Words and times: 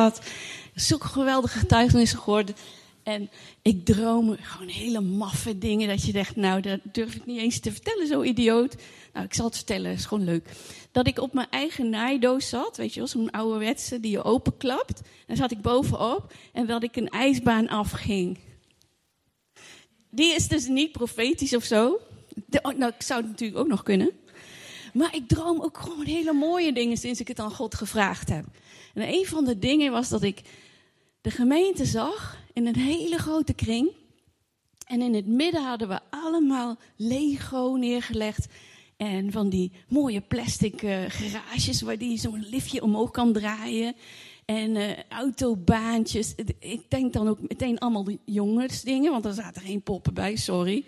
gehad. 0.00 0.20
Zulke 0.74 1.06
geweldige 1.06 1.58
getuigenissen 1.58 2.18
geworden. 2.18 2.54
En 3.02 3.30
ik 3.62 3.84
droom 3.84 4.36
gewoon 4.40 4.68
hele 4.68 5.00
maffe 5.00 5.58
dingen. 5.58 5.88
Dat 5.88 6.06
je 6.06 6.12
denkt, 6.12 6.36
nou, 6.36 6.60
dat 6.60 6.80
durf 6.92 7.14
ik 7.14 7.26
niet 7.26 7.40
eens 7.40 7.60
te 7.60 7.72
vertellen, 7.72 8.06
zo 8.06 8.22
idioot. 8.22 8.76
Nou, 9.12 9.26
ik 9.26 9.34
zal 9.34 9.44
het 9.44 9.56
vertellen, 9.56 9.92
is 9.92 10.04
gewoon 10.04 10.24
leuk. 10.24 10.48
Dat 10.92 11.06
ik 11.06 11.18
op 11.18 11.32
mijn 11.32 11.50
eigen 11.50 11.90
naaidoos 11.90 12.48
zat, 12.48 12.76
weet 12.76 12.94
je 12.94 13.00
wel, 13.00 13.08
zo'n 13.08 13.30
ouderwetse 13.30 14.00
die 14.00 14.10
je 14.10 14.22
openklapt. 14.22 15.00
Daar 15.26 15.36
zat 15.36 15.50
ik 15.50 15.62
bovenop 15.62 16.32
en 16.52 16.66
dat 16.66 16.82
ik 16.82 16.96
een 16.96 17.08
ijsbaan 17.08 17.68
afging. 17.68 18.38
Die 20.10 20.34
is 20.34 20.48
dus 20.48 20.66
niet 20.66 20.92
profetisch 20.92 21.54
of 21.54 21.64
zo. 21.64 22.00
Oh, 22.62 22.76
nou, 22.76 22.92
ik 22.96 23.02
zou 23.02 23.20
het 23.20 23.30
natuurlijk 23.30 23.60
ook 23.60 23.68
nog 23.68 23.82
kunnen. 23.82 24.10
Maar 24.92 25.14
ik 25.14 25.28
droom 25.28 25.60
ook 25.60 25.78
gewoon 25.78 26.04
hele 26.04 26.32
mooie 26.32 26.72
dingen 26.72 26.96
sinds 26.96 27.20
ik 27.20 27.28
het 27.28 27.38
aan 27.38 27.54
God 27.54 27.74
gevraagd 27.74 28.28
heb. 28.28 28.44
En 28.94 29.08
een 29.08 29.26
van 29.26 29.44
de 29.44 29.58
dingen 29.58 29.92
was 29.92 30.08
dat 30.08 30.22
ik 30.22 30.40
de 31.20 31.30
gemeente 31.30 31.84
zag 31.84 32.38
in 32.52 32.66
een 32.66 32.76
hele 32.76 33.18
grote 33.18 33.52
kring. 33.52 33.90
En 34.86 35.02
in 35.02 35.14
het 35.14 35.26
midden 35.26 35.64
hadden 35.64 35.88
we 35.88 36.00
allemaal 36.10 36.76
Lego 36.96 37.76
neergelegd. 37.78 38.46
En 38.96 39.32
van 39.32 39.48
die 39.48 39.72
mooie 39.88 40.20
plastic 40.20 40.82
uh, 40.82 41.04
garages 41.08 41.80
waar 41.80 41.98
die 41.98 42.18
zo'n 42.18 42.46
liftje 42.50 42.82
omhoog 42.82 43.10
kan 43.10 43.32
draaien. 43.32 43.94
En 44.44 44.76
uh, 44.76 44.90
autobaantjes. 45.08 46.34
Ik 46.58 46.90
denk 46.90 47.12
dan 47.12 47.28
ook 47.28 47.40
meteen 47.40 47.78
allemaal 47.78 48.06
jongensdingen, 48.24 49.10
want 49.10 49.24
er 49.24 49.34
zaten 49.34 49.62
geen 49.62 49.82
poppen 49.82 50.14
bij, 50.14 50.36
sorry. 50.36 50.84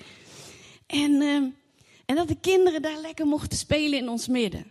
En, 0.86 1.10
uh, 1.10 1.42
en 2.12 2.18
dat 2.18 2.28
de 2.28 2.40
kinderen 2.40 2.82
daar 2.82 3.00
lekker 3.00 3.26
mochten 3.26 3.58
spelen 3.58 3.98
in 3.98 4.08
ons 4.08 4.28
midden. 4.28 4.64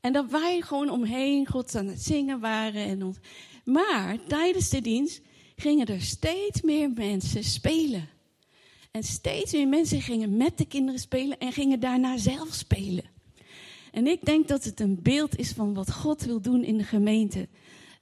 En 0.00 0.12
dat 0.12 0.30
wij 0.30 0.60
gewoon 0.60 0.90
omheen 0.90 1.46
God 1.46 1.74
aan 1.74 1.86
het 1.86 2.02
zingen 2.02 2.40
waren. 2.40 2.84
En 2.84 3.02
ons... 3.02 3.16
Maar 3.64 4.18
tijdens 4.26 4.68
de 4.68 4.80
dienst 4.80 5.20
gingen 5.56 5.86
er 5.86 6.00
steeds 6.00 6.62
meer 6.62 6.90
mensen 6.90 7.44
spelen. 7.44 8.08
En 8.90 9.02
steeds 9.02 9.52
meer 9.52 9.68
mensen 9.68 10.00
gingen 10.00 10.36
met 10.36 10.58
de 10.58 10.66
kinderen 10.66 11.00
spelen 11.00 11.38
en 11.38 11.52
gingen 11.52 11.80
daarna 11.80 12.18
zelf 12.18 12.54
spelen. 12.54 13.04
En 13.92 14.06
ik 14.06 14.24
denk 14.24 14.48
dat 14.48 14.64
het 14.64 14.80
een 14.80 15.02
beeld 15.02 15.38
is 15.38 15.52
van 15.52 15.74
wat 15.74 15.92
God 15.92 16.24
wil 16.24 16.40
doen 16.40 16.64
in 16.64 16.76
de 16.76 16.84
gemeente. 16.84 17.48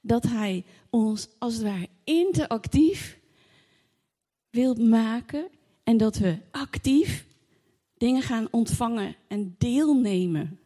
Dat 0.01 0.23
Hij 0.23 0.65
ons 0.91 1.29
als 1.39 1.55
het 1.55 1.63
ware 1.63 1.89
interactief 2.05 3.19
wil 4.51 4.75
maken 4.75 5.49
en 5.85 5.97
dat 5.97 6.17
we 6.17 6.39
actief 6.51 7.27
dingen 7.97 8.23
gaan 8.23 8.49
ontvangen 8.51 9.17
en 9.29 9.55
deelnemen. 9.59 10.59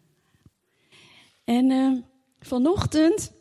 En 1.44 1.70
uh, 1.70 1.98
vanochtend 2.40 3.32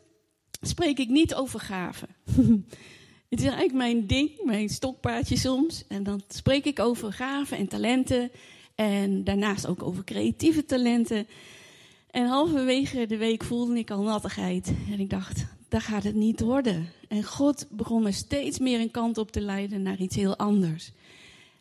spreek 0.60 0.98
ik 0.98 1.08
niet 1.08 1.34
over 1.34 1.60
gaven. 1.60 2.08
Het 3.28 3.40
is 3.40 3.44
eigenlijk 3.46 3.74
mijn 3.74 4.06
ding, 4.06 4.30
mijn 4.44 4.68
stokpaardje 4.68 5.36
soms. 5.36 5.84
En 5.88 6.02
dan 6.02 6.22
spreek 6.28 6.64
ik 6.64 6.78
over 6.78 7.12
gaven 7.12 7.56
en 7.56 7.68
talenten. 7.68 8.30
En 8.74 9.24
daarnaast 9.24 9.66
ook 9.66 9.82
over 9.82 10.04
creatieve 10.04 10.64
talenten. 10.64 11.26
En 12.10 12.26
halverwege 12.26 13.06
de 13.06 13.16
week 13.16 13.44
voelde 13.44 13.78
ik 13.78 13.90
al 13.90 14.02
nattigheid. 14.02 14.72
En 14.90 15.00
ik 15.00 15.10
dacht, 15.10 15.46
daar 15.68 15.80
gaat 15.80 16.02
het 16.02 16.14
niet 16.14 16.40
worden. 16.40 16.88
En 17.08 17.24
God 17.24 17.66
begon 17.70 18.02
me 18.02 18.12
steeds 18.12 18.58
meer 18.58 18.80
een 18.80 18.90
kant 18.90 19.18
op 19.18 19.30
te 19.30 19.40
leiden 19.40 19.82
naar 19.82 19.98
iets 19.98 20.16
heel 20.16 20.36
anders. 20.36 20.92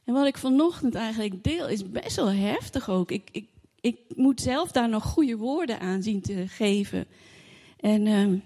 En 0.08 0.14
wat 0.14 0.28
ik 0.28 0.38
vanochtend 0.38 0.96
eigenlijk 0.96 1.44
deel 1.44 1.68
is 1.68 1.92
best 1.92 2.16
wel 2.16 2.32
heftig 2.32 2.90
ook. 2.90 3.12
Ik, 3.12 3.30
ik, 3.32 3.48
ik 3.82 3.98
moet 4.16 4.42
zelf 4.42 4.72
daar 4.72 4.90
nog 4.90 5.04
goede 5.04 5.38
woorden 5.38 5.80
aan 5.80 6.04
zien 6.04 6.22
te 6.22 6.48
geven. 6.48 7.06
En... 7.80 8.06
Uh, 8.06 8.40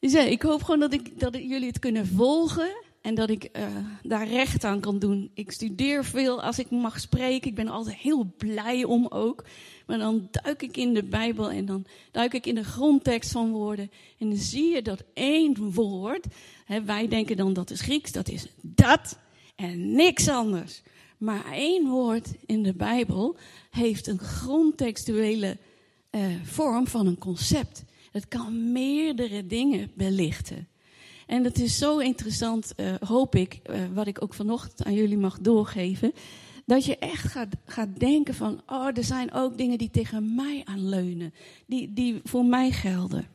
dus 0.00 0.14
ik 0.14 0.42
hoop 0.42 0.62
gewoon 0.62 0.80
dat, 0.80 0.92
ik, 0.92 1.20
dat 1.20 1.34
jullie 1.34 1.66
het 1.66 1.78
kunnen 1.78 2.06
volgen 2.06 2.76
en 3.02 3.14
dat 3.14 3.30
ik 3.30 3.48
uh, 3.52 3.66
daar 4.02 4.28
recht 4.28 4.64
aan 4.64 4.80
kan 4.80 4.98
doen. 4.98 5.30
Ik 5.34 5.50
studeer 5.50 6.04
veel 6.04 6.42
als 6.42 6.58
ik 6.58 6.70
mag 6.70 7.00
spreken. 7.00 7.48
Ik 7.48 7.54
ben 7.54 7.68
altijd 7.68 7.96
heel 7.96 8.34
blij 8.36 8.84
om 8.84 9.06
ook. 9.06 9.44
Maar 9.86 9.98
dan 9.98 10.28
duik 10.30 10.62
ik 10.62 10.76
in 10.76 10.94
de 10.94 11.04
Bijbel 11.04 11.50
en 11.50 11.64
dan 11.64 11.84
duik 12.10 12.34
ik 12.34 12.46
in 12.46 12.54
de 12.54 12.64
grondtekst 12.64 13.30
van 13.30 13.50
woorden. 13.50 13.90
En 14.18 14.28
dan 14.28 14.38
zie 14.38 14.74
je 14.74 14.82
dat 14.82 15.04
één 15.14 15.72
woord, 15.72 16.26
hè, 16.64 16.82
wij 16.82 17.08
denken 17.08 17.36
dan 17.36 17.52
dat 17.52 17.70
is 17.70 17.80
Grieks, 17.80 18.12
dat 18.12 18.28
is 18.28 18.46
dat 18.62 19.18
en 19.58 19.92
niks 19.92 20.28
anders. 20.28 20.82
Maar 21.16 21.52
één 21.52 21.88
woord 21.88 22.34
in 22.46 22.62
de 22.62 22.74
Bijbel 22.74 23.36
heeft 23.70 24.06
een 24.06 24.18
grondtextuele 24.18 25.56
uh, 26.10 26.20
vorm 26.42 26.86
van 26.86 27.06
een 27.06 27.18
concept. 27.18 27.84
Het 28.12 28.28
kan 28.28 28.72
meerdere 28.72 29.46
dingen 29.46 29.90
belichten. 29.94 30.68
En 31.26 31.44
het 31.44 31.58
is 31.58 31.78
zo 31.78 31.98
interessant, 31.98 32.72
uh, 32.76 32.94
hoop 33.00 33.34
ik, 33.34 33.60
uh, 33.70 33.80
wat 33.94 34.06
ik 34.06 34.22
ook 34.22 34.34
vanochtend 34.34 34.84
aan 34.84 34.94
jullie 34.94 35.18
mag 35.18 35.38
doorgeven. 35.38 36.12
Dat 36.66 36.84
je 36.84 36.98
echt 36.98 37.26
gaat, 37.26 37.54
gaat 37.66 37.98
denken 37.98 38.34
van, 38.34 38.60
oh, 38.66 38.86
er 38.86 39.04
zijn 39.04 39.32
ook 39.32 39.58
dingen 39.58 39.78
die 39.78 39.90
tegen 39.90 40.34
mij 40.34 40.62
aanleunen. 40.64 41.34
Die, 41.66 41.92
die 41.92 42.20
voor 42.24 42.44
mij 42.44 42.70
gelden. 42.70 43.26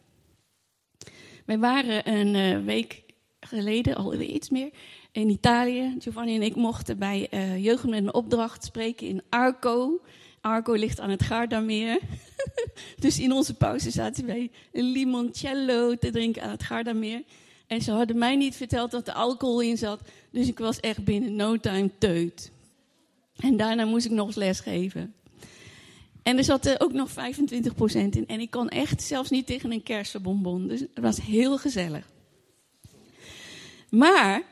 Wij 1.46 1.60
waren 1.60 2.14
een 2.14 2.64
week 2.66 3.04
geleden, 3.40 3.96
alweer 3.96 4.22
iets 4.22 4.50
meer, 4.50 4.70
in 5.14 5.30
Italië. 5.30 5.96
Giovanni 6.00 6.36
en 6.36 6.42
ik 6.42 6.56
mochten 6.56 6.98
bij 6.98 7.30
Jeugd 7.60 7.84
met 7.84 8.00
een 8.00 8.14
opdracht 8.14 8.64
spreken 8.64 9.08
in 9.08 9.22
Arco. 9.30 10.02
Arco 10.42 10.74
ligt 10.74 11.00
aan 11.00 11.10
het 11.10 11.24
Gardameer. 11.24 12.00
dus 13.00 13.20
in 13.20 13.32
onze 13.32 13.54
pauze 13.54 13.92
zaten 13.92 14.26
wij 14.26 14.52
een 14.72 14.92
limoncello 14.92 15.96
te 15.96 16.10
drinken 16.10 16.42
aan 16.42 16.50
het 16.50 16.64
Gardameer. 16.64 17.24
En 17.68 17.82
ze 17.82 17.92
hadden 17.92 18.18
mij 18.18 18.36
niet 18.36 18.56
verteld 18.56 18.92
dat 18.92 19.08
er 19.08 19.14
alcohol 19.14 19.62
in 19.62 19.78
zat. 19.78 20.02
Dus 20.32 20.48
ik 20.48 20.60
was 20.60 20.80
echt 20.80 21.04
binnen 21.04 21.36
no 21.36 21.58
time 21.58 21.90
teut. 21.98 22.52
En 23.38 23.58
daarna 23.58 23.86
moest 23.86 24.06
ik 24.06 24.12
nog 24.12 24.36
les 24.36 24.60
geven. 24.60 25.14
En 26.24 26.38
er 26.38 26.44
zat 26.44 26.66
er 26.66 26.82
ook 26.82 26.94
nog 26.94 27.10
25% 27.10 27.14
in. 27.92 28.28
En 28.28 28.40
ik 28.40 28.52
kon 28.52 28.70
echt 28.70 29.02
zelfs 29.02 29.30
niet 29.30 29.46
tegen 29.46 29.72
een 29.72 29.84
kersenbonbon. 29.84 30.68
Dus 30.68 30.80
het 30.80 30.90
was 30.94 31.22
heel 31.22 31.58
gezellig. 31.58 32.10
Maar 33.90 34.44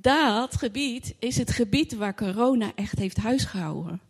dat 0.00 0.56
gebied 0.56 1.14
is 1.18 1.36
het 1.36 1.50
gebied 1.50 1.94
waar 1.94 2.14
corona 2.14 2.72
echt 2.74 2.98
heeft 2.98 3.16
huisgehouden 3.16 4.00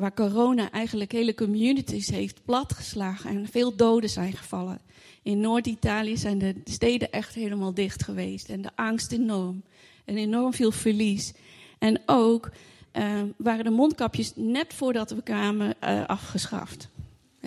waar 0.00 0.14
corona 0.14 0.70
eigenlijk 0.70 1.12
hele 1.12 1.34
communities 1.34 2.10
heeft 2.10 2.44
platgeslagen 2.44 3.30
en 3.30 3.48
veel 3.48 3.76
doden 3.76 4.10
zijn 4.10 4.32
gevallen. 4.32 4.80
In 5.22 5.40
Noord-Italië 5.40 6.16
zijn 6.16 6.38
de 6.38 6.54
steden 6.64 7.12
echt 7.12 7.34
helemaal 7.34 7.74
dicht 7.74 8.02
geweest 8.02 8.48
en 8.48 8.62
de 8.62 8.70
angst 8.74 9.12
enorm. 9.12 9.62
En 10.04 10.16
enorm 10.16 10.54
veel 10.54 10.70
verlies. 10.70 11.32
En 11.78 12.02
ook 12.06 12.50
uh, 12.92 13.22
waren 13.36 13.64
de 13.64 13.70
mondkapjes 13.70 14.32
net 14.34 14.74
voordat 14.74 15.10
we 15.10 15.22
kwamen 15.22 15.74
uh, 15.84 16.06
afgeschaft. 16.06 16.88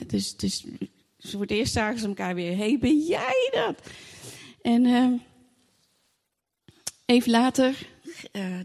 Dus, 0.07 0.35
dus 0.37 0.65
voor 1.19 1.41
het 1.41 1.51
eerst 1.51 1.73
zagen 1.73 1.99
ze 1.99 2.07
elkaar 2.07 2.35
weer. 2.35 2.57
hey, 2.57 2.77
ben 2.79 2.99
jij 2.99 3.49
dat? 3.51 3.89
En 4.61 4.85
uh, 4.85 5.13
even 7.05 7.31
later, 7.31 7.87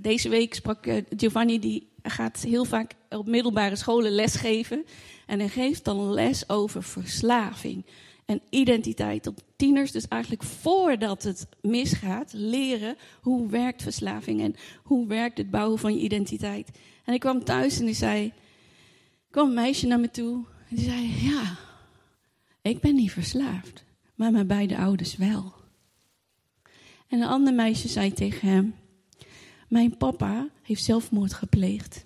deze 0.00 0.28
week 0.28 0.54
sprak 0.54 0.86
Giovanni, 1.16 1.58
die 1.58 1.88
gaat 2.02 2.40
heel 2.40 2.64
vaak 2.64 2.94
op 3.08 3.26
middelbare 3.26 3.76
scholen 3.76 4.12
lesgeven. 4.12 4.84
En 5.26 5.38
hij 5.38 5.48
geeft 5.48 5.84
dan 5.84 6.12
les 6.12 6.48
over 6.48 6.82
verslaving 6.82 7.84
en 8.24 8.40
identiteit 8.50 9.26
op 9.26 9.38
tieners. 9.56 9.92
Dus 9.92 10.08
eigenlijk 10.08 10.42
voordat 10.42 11.22
het 11.22 11.46
misgaat, 11.62 12.32
leren 12.32 12.96
hoe 13.20 13.48
werkt 13.48 13.82
verslaving 13.82 14.40
en 14.40 14.54
hoe 14.82 15.06
werkt 15.06 15.38
het 15.38 15.50
bouwen 15.50 15.78
van 15.78 15.94
je 15.94 16.00
identiteit. 16.00 16.70
En 17.04 17.14
ik 17.14 17.20
kwam 17.20 17.44
thuis 17.44 17.78
en 17.78 17.84
die 17.84 17.94
zei, 17.94 18.32
kwam 19.30 19.48
een 19.48 19.54
meisje 19.54 19.86
naar 19.86 20.00
me 20.00 20.10
toe. 20.10 20.44
En 20.68 20.76
die 20.76 20.84
zei, 20.84 21.12
ja, 21.20 21.56
ik 22.62 22.80
ben 22.80 22.94
niet 22.94 23.12
verslaafd, 23.12 23.84
maar 24.14 24.30
mijn 24.30 24.46
beide 24.46 24.76
ouders 24.76 25.16
wel. 25.16 25.54
En 27.08 27.20
een 27.20 27.28
ander 27.28 27.54
meisje 27.54 27.88
zei 27.88 28.12
tegen 28.12 28.48
hem, 28.48 28.74
mijn 29.68 29.96
papa 29.96 30.48
heeft 30.62 30.84
zelfmoord 30.84 31.34
gepleegd. 31.34 32.04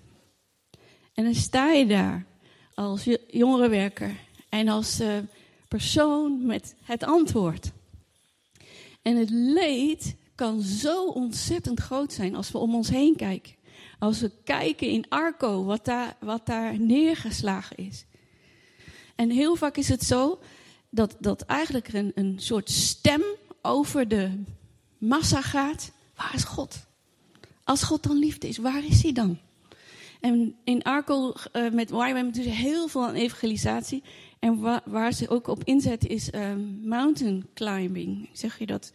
En 1.13 1.23
dan 1.23 1.35
sta 1.35 1.71
je 1.71 1.85
daar 1.85 2.25
als 2.73 3.07
jongerenwerker 3.27 4.15
en 4.49 4.67
als 4.67 5.01
uh, 5.01 5.17
persoon 5.67 6.45
met 6.45 6.75
het 6.83 7.03
antwoord. 7.03 7.71
En 9.01 9.15
het 9.15 9.29
leed 9.29 10.15
kan 10.35 10.61
zo 10.61 11.05
ontzettend 11.07 11.79
groot 11.79 12.13
zijn 12.13 12.35
als 12.35 12.51
we 12.51 12.57
om 12.57 12.75
ons 12.75 12.89
heen 12.89 13.15
kijken. 13.15 13.55
Als 13.99 14.21
we 14.21 14.31
kijken 14.43 14.87
in 14.87 15.05
Arco, 15.09 15.63
wat 15.63 15.85
daar, 15.85 16.15
wat 16.19 16.45
daar 16.45 16.79
neergeslagen 16.79 17.77
is. 17.77 18.05
En 19.15 19.29
heel 19.29 19.55
vaak 19.55 19.77
is 19.77 19.89
het 19.89 20.03
zo 20.03 20.39
dat, 20.89 21.15
dat 21.19 21.41
eigenlijk 21.41 21.93
een, 21.93 22.11
een 22.15 22.39
soort 22.39 22.69
stem 22.69 23.23
over 23.61 24.07
de 24.07 24.43
massa 25.07 25.41
gaat. 25.41 25.91
Waar 26.15 26.31
is 26.33 26.43
God? 26.43 26.85
Als 27.63 27.83
God 27.83 28.03
dan 28.03 28.17
liefde 28.17 28.47
is, 28.47 28.57
waar 28.57 28.85
is 28.85 29.03
hij 29.03 29.11
dan? 29.11 29.37
En 30.19 30.55
in 30.63 30.83
Arco 30.83 31.33
uh, 31.53 31.71
met 31.71 31.89
YWAM 31.89 32.31
doen 32.31 32.43
ze 32.43 32.49
heel 32.49 32.87
veel 32.87 33.03
aan 33.03 33.13
evangelisatie. 33.13 34.03
En 34.39 34.59
wa 34.59 34.81
waar 34.85 35.13
ze 35.13 35.29
ook 35.29 35.47
op 35.47 35.63
inzetten 35.63 36.09
is 36.09 36.33
um, 36.33 36.79
mountain 36.83 37.45
climbing. 37.53 38.29
Zeg 38.33 38.59
je 38.59 38.65
dat? 38.65 38.93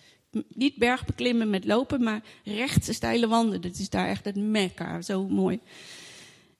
Niet 0.48 0.76
bergbeklimmen 0.76 1.50
met 1.50 1.64
lopen, 1.64 2.02
maar 2.02 2.22
rechtse 2.44 2.92
steile 2.92 3.28
wanden. 3.28 3.60
Dat 3.60 3.78
is 3.78 3.90
daar 3.90 4.08
echt 4.08 4.24
het 4.24 4.36
mekka. 4.36 5.02
Zo 5.02 5.28
mooi. 5.28 5.60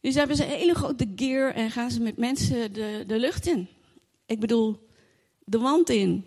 Dus 0.00 0.14
hebben 0.14 0.36
ze 0.36 0.42
hele 0.42 0.74
grote 0.74 1.06
gear 1.16 1.54
en 1.54 1.70
gaan 1.70 1.90
ze 1.90 2.00
met 2.00 2.16
mensen 2.16 2.72
de, 2.72 3.04
de 3.06 3.18
lucht 3.18 3.46
in. 3.46 3.68
Ik 4.26 4.40
bedoel, 4.40 4.88
de 5.44 5.58
wand 5.58 5.88
in. 5.88 6.24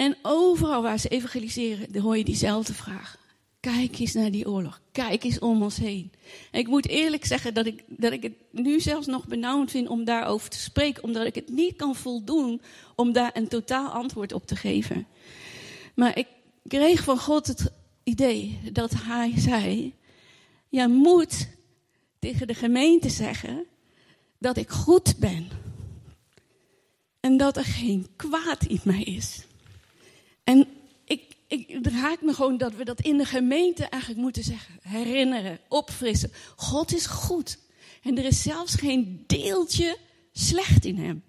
En 0.00 0.16
overal 0.22 0.82
waar 0.82 0.98
ze 0.98 1.08
evangeliseren, 1.08 2.00
hoor 2.00 2.16
je 2.16 2.24
diezelfde 2.24 2.74
vraag. 2.74 3.18
Kijk 3.60 3.98
eens 3.98 4.12
naar 4.12 4.30
die 4.30 4.48
oorlog. 4.48 4.80
Kijk 4.92 5.24
eens 5.24 5.38
om 5.38 5.62
ons 5.62 5.76
heen. 5.76 6.12
En 6.50 6.60
ik 6.60 6.66
moet 6.66 6.88
eerlijk 6.88 7.24
zeggen 7.24 7.54
dat 7.54 7.66
ik, 7.66 7.84
dat 7.86 8.12
ik 8.12 8.22
het 8.22 8.32
nu 8.50 8.80
zelfs 8.80 9.06
nog 9.06 9.26
benauwd 9.26 9.70
vind 9.70 9.88
om 9.88 10.04
daarover 10.04 10.50
te 10.50 10.58
spreken. 10.58 11.02
Omdat 11.02 11.26
ik 11.26 11.34
het 11.34 11.48
niet 11.48 11.76
kan 11.76 11.94
voldoen 11.94 12.62
om 12.94 13.12
daar 13.12 13.30
een 13.34 13.48
totaal 13.48 13.88
antwoord 13.88 14.32
op 14.32 14.46
te 14.46 14.56
geven. 14.56 15.06
Maar 15.94 16.18
ik 16.18 16.26
kreeg 16.68 17.04
van 17.04 17.18
God 17.18 17.46
het 17.46 17.72
idee 18.02 18.58
dat 18.72 18.92
hij 18.96 19.32
zei: 19.36 19.94
Je 20.68 20.88
moet 20.88 21.48
tegen 22.18 22.46
de 22.46 22.54
gemeente 22.54 23.08
zeggen 23.08 23.64
dat 24.38 24.56
ik 24.56 24.70
goed 24.70 25.18
ben. 25.18 25.48
En 27.20 27.36
dat 27.36 27.56
er 27.56 27.64
geen 27.64 28.06
kwaad 28.16 28.64
in 28.64 28.80
mij 28.84 29.02
is. 29.02 29.48
En 30.50 30.66
ik, 31.04 31.22
ik, 31.46 31.68
het 31.68 31.86
raakt 31.86 32.22
me 32.22 32.32
gewoon 32.32 32.56
dat 32.56 32.74
we 32.74 32.84
dat 32.84 33.00
in 33.00 33.18
de 33.18 33.24
gemeente 33.24 33.84
eigenlijk 33.84 34.22
moeten 34.22 34.42
zeggen. 34.42 34.78
Herinneren, 34.82 35.58
opfrissen. 35.68 36.32
God 36.56 36.94
is 36.94 37.06
goed. 37.06 37.58
En 38.02 38.18
er 38.18 38.24
is 38.24 38.42
zelfs 38.42 38.74
geen 38.74 39.24
deeltje 39.26 39.96
slecht 40.32 40.84
in 40.84 40.96
hem. 40.96 41.24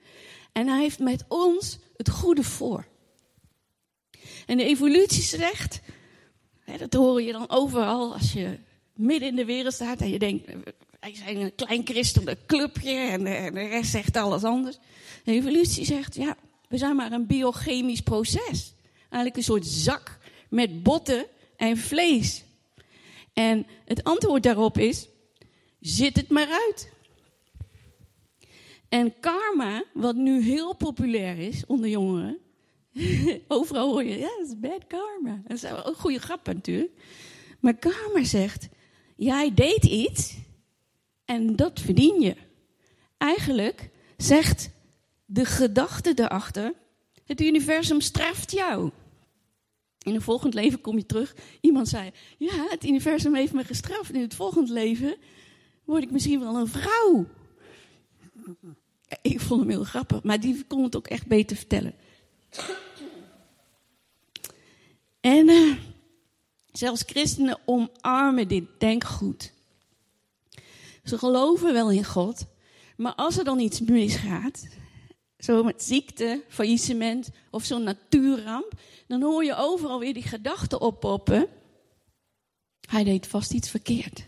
En 0.51 0.67
hij 0.67 0.79
heeft 0.79 0.99
met 0.99 1.23
ons 1.27 1.79
het 1.97 2.09
goede 2.09 2.43
voor. 2.43 2.85
En 4.45 4.57
de 4.57 4.63
evolutie 4.63 5.23
zegt, 5.23 5.79
dat 6.77 6.93
hoor 6.93 7.21
je 7.21 7.31
dan 7.31 7.49
overal 7.49 8.13
als 8.13 8.33
je 8.33 8.59
midden 8.93 9.29
in 9.29 9.35
de 9.35 9.45
wereld 9.45 9.73
staat 9.73 10.01
en 10.01 10.09
je 10.09 10.19
denkt, 10.19 10.45
wij 10.99 11.15
zijn 11.15 11.37
een 11.37 11.55
klein 11.55 11.81
christelijk 11.85 12.45
clubje 12.45 12.91
en 12.91 13.23
de 13.53 13.67
rest 13.67 13.91
zegt 13.91 14.15
alles 14.15 14.43
anders. 14.43 14.77
De 15.23 15.31
evolutie 15.31 15.85
zegt, 15.85 16.15
ja, 16.15 16.37
we 16.67 16.77
zijn 16.77 16.95
maar 16.95 17.11
een 17.11 17.27
biochemisch 17.27 18.01
proces. 18.01 18.73
Eigenlijk 19.11 19.35
een 19.35 19.43
soort 19.43 19.65
zak 19.65 20.17
met 20.49 20.83
botten 20.83 21.25
en 21.55 21.77
vlees. 21.77 22.43
En 23.33 23.65
het 23.85 24.03
antwoord 24.03 24.43
daarop 24.43 24.77
is: 24.77 25.07
zit 25.79 26.15
het 26.15 26.29
maar 26.29 26.47
uit. 26.47 26.91
En 28.89 29.19
karma, 29.19 29.83
wat 29.93 30.15
nu 30.15 30.43
heel 30.43 30.75
populair 30.75 31.39
is 31.39 31.65
onder 31.65 31.89
jongeren. 31.89 32.37
Overal 33.47 33.91
hoor 33.91 34.03
je, 34.03 34.17
ja, 34.17 34.29
dat 34.37 34.47
is 34.47 34.59
bad 34.59 34.87
karma. 34.87 35.41
Dat 35.47 35.57
is 35.57 35.63
een 35.63 35.93
goede 35.95 36.19
grap 36.19 36.45
natuurlijk. 36.45 36.91
Maar 37.59 37.75
karma 37.75 38.23
zegt, 38.23 38.69
jij 39.15 39.53
deed 39.53 39.83
iets 39.83 40.37
en 41.25 41.55
dat 41.55 41.79
verdien 41.79 42.21
je. 42.21 42.35
Eigenlijk 43.17 43.89
zegt 44.17 44.69
de 45.25 45.45
gedachte 45.45 46.13
daarachter, 46.13 46.73
het 47.25 47.41
universum 47.41 48.01
straft 48.01 48.51
jou. 48.51 48.91
In 50.03 50.15
een 50.15 50.21
volgend 50.21 50.53
leven 50.53 50.81
kom 50.81 50.97
je 50.97 51.05
terug. 51.05 51.35
Iemand 51.61 51.87
zei: 51.87 52.11
Ja, 52.37 52.67
het 52.69 52.85
universum 52.85 53.35
heeft 53.35 53.53
me 53.53 53.63
gestraft. 53.63 54.13
In 54.13 54.21
het 54.21 54.35
volgende 54.35 54.73
leven 54.73 55.15
word 55.83 56.03
ik 56.03 56.11
misschien 56.11 56.39
wel 56.39 56.55
een 56.55 56.67
vrouw. 56.67 57.27
Ik 59.21 59.39
vond 59.39 59.59
hem 59.59 59.69
heel 59.69 59.83
grappig, 59.83 60.23
maar 60.23 60.39
die 60.39 60.65
kon 60.65 60.83
het 60.83 60.95
ook 60.95 61.07
echt 61.07 61.27
beter 61.27 61.57
vertellen. 61.57 61.93
En 65.19 65.49
uh, 65.49 65.77
zelfs 66.71 67.03
christenen 67.05 67.59
omarmen 67.65 68.47
dit 68.47 68.63
denkgoed. 68.77 69.53
Ze 71.03 71.17
geloven 71.17 71.73
wel 71.73 71.91
in 71.91 72.05
God, 72.05 72.45
maar 72.97 73.15
als 73.15 73.37
er 73.37 73.43
dan 73.43 73.59
iets 73.59 73.81
misgaat, 73.81 74.67
zo 75.43 75.63
met 75.63 75.83
ziekte, 75.83 76.43
faillissement 76.47 77.29
of 77.49 77.63
zo'n 77.63 77.83
natuurramp, 77.83 78.73
dan 79.07 79.21
hoor 79.21 79.43
je 79.43 79.55
overal 79.55 79.99
weer 79.99 80.13
die 80.13 80.23
gedachten 80.23 80.81
oppoppen. 80.81 81.47
Hij 82.89 83.03
deed 83.03 83.27
vast 83.27 83.53
iets 83.53 83.69
verkeerd. 83.69 84.25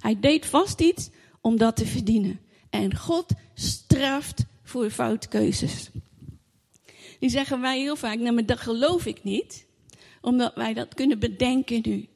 Hij 0.00 0.20
deed 0.20 0.46
vast 0.46 0.80
iets 0.80 1.10
om 1.40 1.56
dat 1.56 1.76
te 1.76 1.86
verdienen. 1.86 2.40
En 2.70 2.96
God 2.96 3.32
straft 3.54 4.44
voor 4.62 4.90
foutkeuzes. 4.90 5.90
Die 7.18 7.30
zeggen 7.30 7.60
wij 7.60 7.78
heel 7.78 7.96
vaak, 7.96 8.18
nou 8.18 8.34
maar 8.34 8.46
dat 8.46 8.60
geloof 8.60 9.06
ik 9.06 9.24
niet. 9.24 9.66
Omdat 10.20 10.54
wij 10.54 10.74
dat 10.74 10.94
kunnen 10.94 11.18
bedenken 11.18 11.80
nu. 11.82 12.08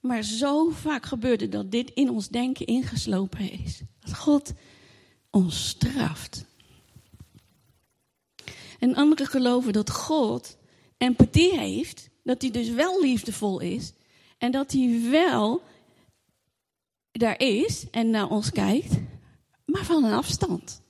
Maar 0.00 0.22
zo 0.22 0.70
vaak 0.70 1.06
gebeurt 1.06 1.40
het 1.40 1.52
dat 1.52 1.70
dit 1.70 1.90
in 1.94 2.10
ons 2.10 2.28
denken 2.28 2.66
ingeslopen 2.66 3.52
is. 3.52 3.80
Dat 4.00 4.16
God 4.16 4.52
ons 5.30 5.68
straft. 5.68 6.47
En 8.78 8.94
anderen 8.94 9.26
geloven 9.26 9.72
dat 9.72 9.90
God 9.90 10.56
empathie 10.96 11.58
heeft, 11.58 12.08
dat 12.22 12.42
hij 12.42 12.50
dus 12.50 12.70
wel 12.70 13.00
liefdevol 13.00 13.60
is 13.60 13.92
en 14.38 14.50
dat 14.50 14.72
hij 14.72 15.00
wel 15.10 15.62
daar 17.12 17.40
is 17.40 17.90
en 17.90 18.10
naar 18.10 18.30
ons 18.30 18.50
kijkt, 18.50 18.92
maar 19.64 19.84
van 19.84 20.04
een 20.04 20.12
afstand. 20.12 20.82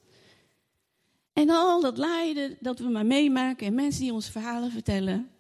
En 1.33 1.51
al 1.51 1.81
dat 1.81 1.99
lijden 1.99 2.57
dat 2.61 2.79
we 2.79 2.89
maar 2.89 3.07
meemaken 3.07 3.67
en 3.67 3.75
mensen 3.75 4.03
die 4.03 4.13
ons 4.13 4.31
verhalen 4.31 4.71
vertellen, 4.71 5.31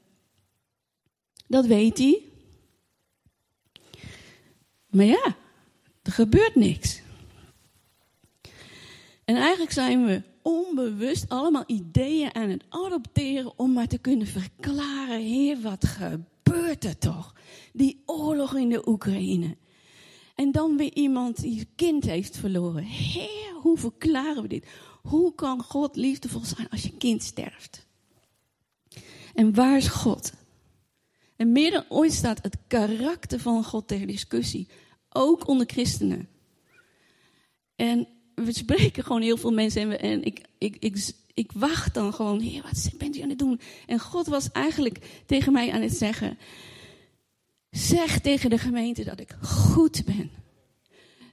dat 1.47 1.67
weet 1.67 1.99
hij. 1.99 2.23
Maar 4.91 5.05
ja, 5.05 5.37
er 6.03 6.13
gebeurt 6.13 6.55
niks. 6.55 7.01
En 9.25 9.37
eigenlijk 9.37 9.73
zijn 9.73 10.07
we 10.07 10.23
onbewust 10.49 11.29
allemaal 11.29 11.65
ideeën 11.67 12.35
aan 12.35 12.49
het 12.49 12.65
adopteren 12.69 13.59
om 13.59 13.73
maar 13.73 13.87
te 13.87 13.99
kunnen 13.99 14.27
verklaren, 14.27 15.21
heer, 15.21 15.61
wat 15.61 15.85
gebeurt 15.85 16.85
er 16.85 16.99
toch? 16.99 17.35
Die 17.73 18.03
oorlog 18.07 18.57
in 18.57 18.69
de 18.69 18.89
Oekraïne. 18.89 19.57
En 20.35 20.53
dan 20.53 20.77
weer 20.77 20.95
iemand 20.95 21.41
die 21.41 21.69
kind 21.75 22.05
heeft 22.05 22.37
verloren. 22.37 22.83
Heer, 22.83 23.53
hoe 23.61 23.79
verklaren 23.79 24.43
we 24.43 24.49
dit? 24.49 24.67
Hoe 25.03 25.35
kan 25.35 25.63
God 25.63 25.97
liefdevol 25.97 26.45
zijn 26.45 26.69
als 26.69 26.83
je 26.83 26.97
kind 26.97 27.23
sterft? 27.23 27.87
En 29.35 29.55
waar 29.55 29.77
is 29.77 29.89
God? 29.89 30.33
En 31.37 31.53
meer 31.53 31.71
dan 31.71 31.85
ooit 31.89 32.13
staat 32.13 32.43
het 32.43 32.57
karakter 32.67 33.41
van 33.41 33.65
God 33.65 33.89
ter 33.89 34.07
discussie. 34.07 34.69
Ook 35.09 35.49
onder 35.49 35.67
christenen. 35.67 36.29
En 37.77 38.09
we 38.45 38.53
spreken 38.53 39.05
gewoon 39.05 39.23
heel 39.23 39.37
veel 39.37 39.53
mensen 39.53 40.01
en, 40.01 40.25
ik, 40.25 40.41
ik, 40.59 40.77
ik, 40.79 41.13
ik 41.35 41.53
wacht 41.53 41.95
dan 41.95 42.15
gewoon, 42.15 42.41
heer, 42.41 42.63
wat 42.63 42.91
bent 42.99 43.17
u 43.17 43.21
aan 43.21 43.29
het 43.29 43.39
doen? 43.39 43.61
En 43.87 43.99
God 43.99 44.27
was 44.27 44.53
eigenlijk 44.53 45.23
tegen 45.27 45.53
mij 45.53 45.73
aan 45.73 45.83
het 45.83 45.97
zeggen, 45.97 46.39
zeg 47.71 48.21
tegen 48.21 48.51
de 48.51 48.59
gemeente 48.59 49.05
dat 49.05 49.21
ik 49.21 49.37
goed 49.43 50.05
ben. 50.05 50.31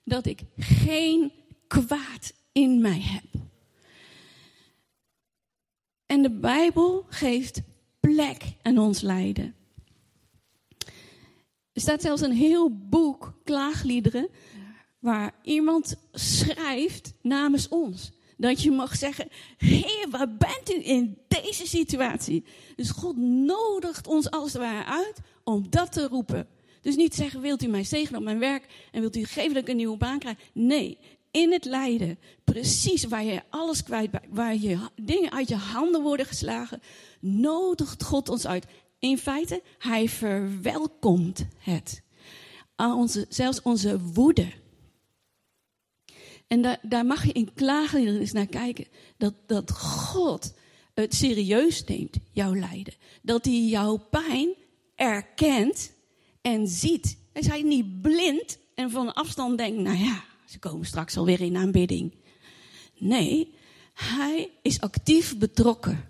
Dat 0.03 0.25
ik 0.25 0.41
geen 0.57 1.31
kwaad 1.67 2.33
in 2.51 2.81
mij 2.81 3.01
heb. 3.01 3.41
En 6.05 6.21
de 6.21 6.31
Bijbel 6.31 7.05
geeft 7.09 7.61
plek 7.99 8.43
aan 8.61 8.77
ons 8.77 9.01
lijden. 9.01 9.55
Er 11.73 11.81
staat 11.81 12.01
zelfs 12.01 12.21
een 12.21 12.31
heel 12.31 12.87
boek 12.89 13.33
klaagliederen 13.43 14.29
waar 15.05 15.33
iemand 15.41 15.95
schrijft 16.11 17.13
namens 17.21 17.67
ons. 17.67 18.11
Dat 18.37 18.61
je 18.61 18.71
mag 18.71 18.95
zeggen, 18.95 19.27
Heer, 19.57 20.07
waar 20.09 20.35
bent 20.35 20.71
u 20.71 20.85
in 20.85 21.17
deze 21.27 21.67
situatie? 21.67 22.43
Dus 22.75 22.89
God 22.89 23.17
nodigt 23.17 24.07
ons 24.07 24.31
als 24.31 24.53
het 24.53 24.61
ware 24.61 24.85
uit 24.85 25.19
om 25.43 25.69
dat 25.69 25.91
te 25.91 26.07
roepen. 26.07 26.47
Dus 26.81 26.95
niet 26.95 27.15
zeggen, 27.15 27.41
wilt 27.41 27.63
u 27.63 27.67
mij 27.67 27.83
zegenen 27.83 28.19
op 28.19 28.25
mijn 28.25 28.39
werk 28.39 28.65
en 28.91 28.99
wilt 28.99 29.15
u 29.15 29.21
ik 29.21 29.67
een 29.67 29.75
nieuwe 29.75 29.97
baan 29.97 30.19
krijg? 30.19 30.37
Nee, 30.53 30.97
in 31.31 31.51
het 31.51 31.65
lijden, 31.65 32.19
precies 32.43 33.03
waar 33.03 33.23
je 33.23 33.41
alles 33.49 33.83
kwijt 33.83 34.11
bent, 34.11 34.25
waar 34.29 34.55
je 34.55 34.77
dingen 34.95 35.31
uit 35.31 35.47
je 35.47 35.55
handen 35.55 36.01
worden 36.01 36.25
geslagen, 36.25 36.81
nodigt 37.19 38.03
God 38.03 38.29
ons 38.29 38.47
uit. 38.47 38.65
In 38.99 39.17
feite, 39.17 39.61
hij 39.77 40.09
verwelkomt 40.09 41.45
het. 41.57 42.01
Onze, 42.75 43.25
zelfs 43.29 43.61
onze 43.61 43.99
woede 43.99 44.47
en 46.47 46.61
daar, 46.61 46.79
daar 46.81 47.05
mag 47.05 47.25
je 47.25 47.31
in 47.31 47.53
klagen 47.53 48.07
eens 48.19 48.31
naar 48.31 48.45
kijken. 48.45 48.87
Dat, 49.17 49.33
dat 49.45 49.71
God 49.71 50.53
het 50.93 51.15
serieus 51.15 51.83
neemt, 51.83 52.17
jouw 52.31 52.55
lijden. 52.55 52.93
Dat 53.21 53.45
hij 53.45 53.61
jouw 53.61 53.97
pijn 53.97 54.53
erkent 54.95 55.91
en 56.41 56.67
ziet. 56.67 57.17
Hij 57.33 57.57
is 57.57 57.63
niet 57.63 58.01
blind 58.01 58.57
en 58.75 58.91
van 58.91 59.13
afstand 59.13 59.57
denkt, 59.57 59.81
nou 59.81 59.97
ja, 59.97 60.23
ze 60.45 60.59
komen 60.59 60.85
straks 60.85 61.17
alweer 61.17 61.41
in 61.41 61.57
aanbidding. 61.57 62.13
Nee, 62.97 63.53
hij 63.93 64.49
is 64.61 64.81
actief 64.81 65.37
betrokken. 65.37 66.05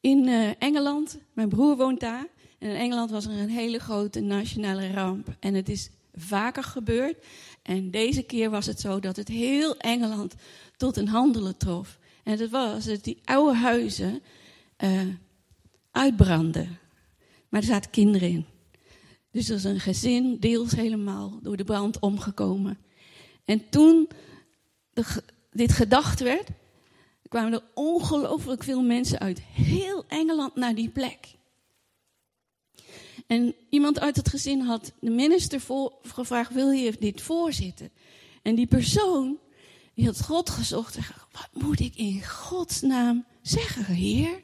In 0.00 0.26
uh, 0.26 0.50
Engeland, 0.62 1.18
mijn 1.32 1.48
broer 1.48 1.76
woont 1.76 2.00
daar. 2.00 2.26
En 2.58 2.70
in 2.70 2.76
Engeland 2.76 3.10
was 3.10 3.24
er 3.24 3.32
een 3.32 3.48
hele 3.48 3.78
grote 3.78 4.20
nationale 4.20 4.92
ramp. 4.92 5.36
En 5.40 5.54
het 5.54 5.68
is 5.68 5.90
vaker 6.14 6.62
gebeurd. 6.62 7.24
En 7.68 7.90
deze 7.90 8.22
keer 8.22 8.50
was 8.50 8.66
het 8.66 8.80
zo 8.80 9.00
dat 9.00 9.16
het 9.16 9.28
heel 9.28 9.76
Engeland 9.76 10.34
tot 10.76 10.96
een 10.96 11.08
handelen 11.08 11.56
trof. 11.56 11.98
En 12.24 12.36
dat 12.36 12.50
was 12.50 12.84
dat 12.84 13.04
die 13.04 13.20
oude 13.24 13.56
huizen 13.56 14.22
uh. 14.84 15.02
Maar 17.48 17.60
er 17.60 17.62
zaten 17.62 17.90
kinderen 17.90 18.28
in. 18.28 18.46
Dus 19.30 19.48
er 19.48 19.56
is 19.56 19.64
een 19.64 19.80
gezin, 19.80 20.36
deels 20.40 20.72
helemaal 20.72 21.38
door 21.42 21.56
de 21.56 21.64
brand 21.64 21.98
omgekomen. 21.98 22.78
En 23.44 23.68
toen 23.68 24.08
dit 25.50 25.72
gedacht 25.72 26.20
werd, 26.20 26.48
kwamen 27.28 27.52
er 27.52 27.64
ongelooflijk 27.74 28.62
veel 28.62 28.82
mensen 28.82 29.18
uit 29.18 29.42
heel 29.42 30.04
Engeland 30.06 30.54
naar 30.54 30.74
die 30.74 30.88
plek. 30.88 31.36
En 33.28 33.54
iemand 33.70 34.00
uit 34.00 34.16
het 34.16 34.28
gezin 34.28 34.60
had 34.60 34.92
de 35.00 35.10
minister 35.10 35.60
gevraagd: 36.02 36.52
wil 36.52 36.70
je 36.70 36.96
dit 36.98 37.20
voorzitten? 37.20 37.90
En 38.42 38.54
die 38.54 38.66
persoon 38.66 39.38
die 39.94 40.06
had 40.06 40.24
God 40.24 40.50
gezocht 40.50 40.96
en 40.96 41.02
zei: 41.02 41.16
wat 41.32 41.62
moet 41.62 41.80
ik 41.80 41.96
in 41.96 42.24
Gods 42.24 42.80
naam 42.80 43.26
zeggen, 43.42 43.84
Heer? 43.84 44.42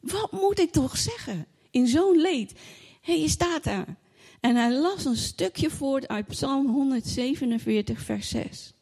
Wat 0.00 0.32
moet 0.32 0.58
ik 0.58 0.70
toch 0.70 0.96
zeggen 0.96 1.46
in 1.70 1.86
zo'n 1.86 2.16
leed? 2.16 2.52
Hé, 3.00 3.12
je 3.12 3.28
staat 3.28 3.64
daar. 3.64 3.96
En 4.40 4.56
hij 4.56 4.72
las 4.72 5.04
een 5.04 5.16
stukje 5.16 5.70
voort 5.70 6.08
uit 6.08 6.26
Psalm 6.26 6.66
147, 6.66 8.00
vers 8.00 8.28
6. 8.28 8.74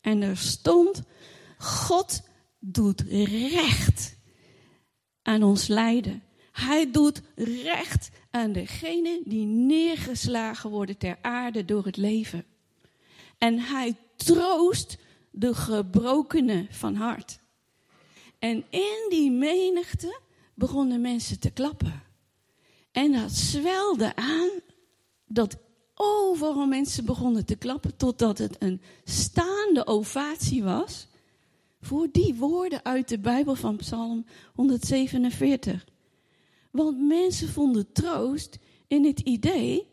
En 0.00 0.22
er 0.22 0.36
stond: 0.36 1.02
God 1.58 2.20
doet 2.58 3.00
recht 3.50 4.16
aan 5.22 5.42
ons 5.42 5.66
lijden. 5.66 6.22
Hij 6.58 6.90
doet 6.90 7.22
recht 7.62 8.10
aan 8.30 8.52
degenen 8.52 9.22
die 9.24 9.46
neergeslagen 9.46 10.70
worden 10.70 10.96
ter 10.96 11.18
aarde 11.20 11.64
door 11.64 11.84
het 11.84 11.96
leven. 11.96 12.44
En 13.38 13.58
hij 13.58 13.96
troost 14.16 14.98
de 15.30 15.54
gebrokenen 15.54 16.66
van 16.70 16.94
hart. 16.94 17.38
En 18.38 18.64
in 18.70 19.06
die 19.08 19.30
menigte 19.30 20.20
begonnen 20.54 21.00
mensen 21.00 21.40
te 21.40 21.50
klappen. 21.50 22.02
En 22.92 23.12
dat 23.12 23.32
zwelde 23.32 24.16
aan 24.16 24.50
dat 25.26 25.56
overal 25.94 26.66
mensen 26.66 27.04
begonnen 27.04 27.44
te 27.44 27.56
klappen 27.56 27.96
totdat 27.96 28.38
het 28.38 28.56
een 28.58 28.80
staande 29.04 29.86
ovatie 29.86 30.62
was 30.62 31.06
voor 31.80 32.08
die 32.12 32.34
woorden 32.34 32.84
uit 32.84 33.08
de 33.08 33.18
Bijbel 33.18 33.54
van 33.54 33.76
Psalm 33.76 34.24
147. 34.54 35.86
Want 36.70 37.00
mensen 37.00 37.48
vonden 37.48 37.92
troost 37.92 38.58
in 38.86 39.04
het 39.04 39.20
idee 39.20 39.86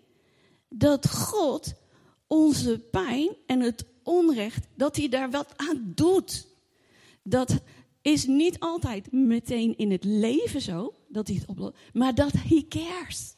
dat 0.69 1.09
God 1.09 1.73
onze 2.27 2.79
pijn 2.79 3.35
en 3.45 3.59
het 3.59 3.85
onrecht, 4.03 4.67
dat 4.75 4.95
hij 4.95 5.09
daar 5.09 5.31
wat 5.31 5.53
aan 5.57 5.91
doet. 5.95 6.47
Dat 7.23 7.61
is 8.01 8.25
niet 8.25 8.59
altijd 8.59 9.11
meteen 9.11 9.77
in 9.77 9.91
het 9.91 10.03
leven 10.03 10.61
zo, 10.61 10.93
dat 11.07 11.27
hij 11.27 11.35
het 11.35 11.47
oplost, 11.47 11.77
maar 11.93 12.15
dat 12.15 12.31
hij 12.31 12.65
cares. 12.69 13.35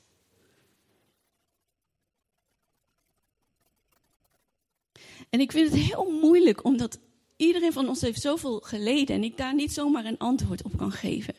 En 5.29 5.39
ik 5.39 5.51
vind 5.51 5.69
het 5.69 5.79
heel 5.79 6.19
moeilijk, 6.21 6.63
omdat 6.63 6.99
iedereen 7.35 7.73
van 7.73 7.87
ons 7.87 8.01
heeft 8.01 8.21
zoveel 8.21 8.59
geleden 8.59 9.15
en 9.15 9.23
ik 9.23 9.37
daar 9.37 9.55
niet 9.55 9.73
zomaar 9.73 10.05
een 10.05 10.17
antwoord 10.17 10.63
op 10.63 10.77
kan 10.77 10.91
geven. 10.91 11.33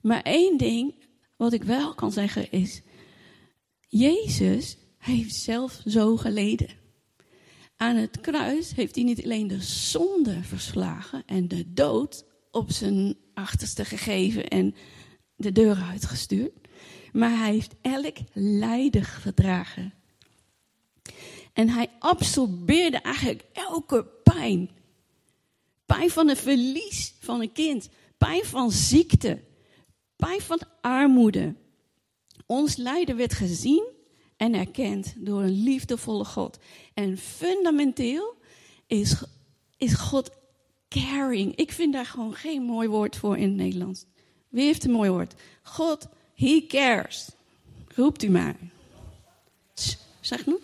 Maar 0.00 0.22
één 0.22 0.56
ding 0.56 0.94
wat 1.36 1.52
ik 1.52 1.62
wel 1.62 1.94
kan 1.94 2.12
zeggen 2.12 2.50
is, 2.50 2.82
Jezus 3.88 4.76
heeft 4.98 5.34
zelf 5.34 5.82
zo 5.86 6.16
geleden. 6.16 6.68
Aan 7.76 7.96
het 7.96 8.20
kruis 8.20 8.74
heeft 8.74 8.94
hij 8.94 9.04
niet 9.04 9.24
alleen 9.24 9.46
de 9.46 9.62
zonde 9.62 10.42
verslagen 10.42 11.22
en 11.26 11.48
de 11.48 11.72
dood 11.72 12.24
op 12.50 12.70
zijn 12.70 13.16
achterste 13.34 13.84
gegeven 13.84 14.48
en 14.48 14.74
de 15.36 15.52
deur 15.52 15.76
uitgestuurd, 15.76 16.52
maar 17.12 17.38
hij 17.38 17.50
heeft 17.52 17.74
elk 17.80 18.16
lijden 18.32 19.04
verdragen. 19.04 19.94
En 21.52 21.68
hij 21.68 21.90
absorbeerde 21.98 22.96
eigenlijk 22.96 23.44
elke 23.52 24.06
pijn. 24.22 24.70
Pijn 25.86 26.10
van 26.10 26.28
het 26.28 26.38
verlies 26.38 27.14
van 27.20 27.40
een 27.40 27.52
kind, 27.52 27.88
pijn 28.16 28.44
van 28.44 28.70
ziekte, 28.70 29.40
pijn 30.18 30.40
van 30.40 30.60
armoede. 30.80 31.54
Ons 32.46 32.76
lijden 32.76 33.16
werd 33.16 33.32
gezien 33.32 33.86
en 34.36 34.54
erkend 34.54 35.14
door 35.16 35.42
een 35.42 35.62
liefdevolle 35.62 36.24
God. 36.24 36.58
En 36.94 37.18
fundamenteel 37.18 38.34
is, 38.86 39.22
is 39.76 39.94
God 39.94 40.30
caring. 40.88 41.54
Ik 41.56 41.72
vind 41.72 41.92
daar 41.92 42.06
gewoon 42.06 42.34
geen 42.34 42.62
mooi 42.62 42.88
woord 42.88 43.16
voor 43.16 43.36
in 43.36 43.48
het 43.48 43.56
Nederlands. 43.56 44.04
Wie 44.48 44.64
heeft 44.64 44.84
een 44.84 44.90
mooi 44.90 45.10
woord? 45.10 45.34
God, 45.62 46.08
he 46.34 46.64
cares. 46.68 47.28
Roept 47.94 48.22
u 48.22 48.30
maar. 48.30 48.56
Zeg 50.20 50.46
nu. 50.46 50.58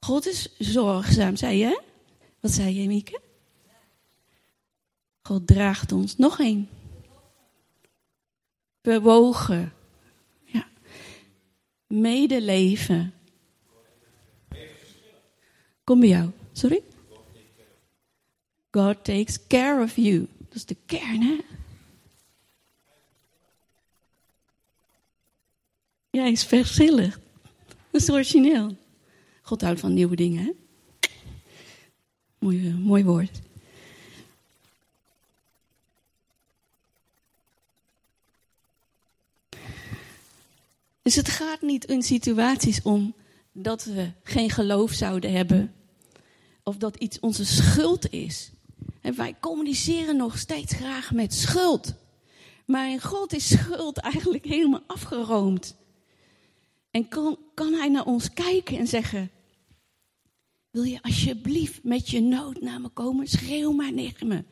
God 0.00 0.26
is 0.26 0.54
zorgzaam, 0.58 1.36
zei 1.36 1.58
je? 1.58 1.82
Wat 2.40 2.50
zei 2.50 2.80
je, 2.80 2.86
Mieke? 2.86 3.20
God 5.22 5.46
draagt 5.46 5.92
ons. 5.92 6.16
Nog 6.16 6.40
één. 6.40 6.68
Bewogen. 8.84 9.72
Ja. 10.44 10.66
Medeleven. 11.86 13.14
Kom 15.84 16.00
bij 16.00 16.08
jou. 16.08 16.30
Sorry? 16.52 16.82
God 18.70 19.04
takes 19.04 19.46
care 19.46 19.82
of 19.82 19.96
you. 19.96 20.28
Dat 20.38 20.54
is 20.54 20.64
de 20.64 20.76
kern, 20.86 21.22
hè? 21.22 21.36
Ja, 26.10 26.20
hij 26.20 26.32
is 26.32 26.44
verschillig. 26.44 27.20
Dat 27.90 28.00
is 28.00 28.10
origineel. 28.10 28.76
God 29.42 29.60
houdt 29.60 29.80
van 29.80 29.94
nieuwe 29.94 30.16
dingen, 30.16 30.44
hè? 30.44 30.52
Mooi, 32.38 32.74
mooi 32.74 33.04
woord. 33.04 33.40
Dus 41.04 41.14
het 41.14 41.28
gaat 41.28 41.62
niet 41.62 41.84
in 41.84 42.02
situaties 42.02 42.82
om 42.82 43.14
dat 43.52 43.84
we 43.84 44.10
geen 44.22 44.50
geloof 44.50 44.92
zouden 44.92 45.32
hebben. 45.32 45.74
Of 46.62 46.76
dat 46.76 46.96
iets 46.96 47.20
onze 47.20 47.44
schuld 47.44 48.10
is. 48.10 48.50
En 49.00 49.16
wij 49.16 49.36
communiceren 49.40 50.16
nog 50.16 50.38
steeds 50.38 50.74
graag 50.74 51.12
met 51.12 51.34
schuld. 51.34 51.94
Maar 52.66 52.90
in 52.90 53.00
God 53.00 53.32
is 53.32 53.48
schuld 53.48 53.98
eigenlijk 53.98 54.44
helemaal 54.44 54.82
afgeroomd. 54.86 55.76
En 56.90 57.08
kan, 57.08 57.38
kan 57.54 57.72
hij 57.72 57.88
naar 57.88 58.06
ons 58.06 58.32
kijken 58.32 58.78
en 58.78 58.86
zeggen: 58.86 59.30
Wil 60.70 60.82
je 60.82 61.02
alsjeblieft 61.02 61.82
met 61.82 62.10
je 62.10 62.20
nood 62.20 62.60
naar 62.60 62.80
me 62.80 62.88
komen? 62.88 63.28
Schreeuw 63.28 63.72
maar 63.72 63.92
tegen 63.92 64.26
me. 64.26 64.44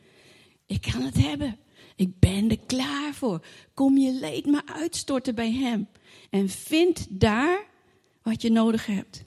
Ik 0.65 0.81
kan 0.81 1.01
het 1.01 1.17
hebben. 1.17 1.57
Ik 2.03 2.19
ben 2.19 2.49
er 2.49 2.59
klaar 2.65 3.13
voor. 3.13 3.45
Kom 3.73 3.97
je 3.97 4.11
leed 4.11 4.45
maar 4.45 4.63
uitstorten 4.65 5.35
bij 5.35 5.51
hem. 5.51 5.87
En 6.29 6.49
vind 6.49 7.07
daar 7.09 7.65
wat 8.21 8.41
je 8.41 8.51
nodig 8.51 8.85
hebt. 8.85 9.23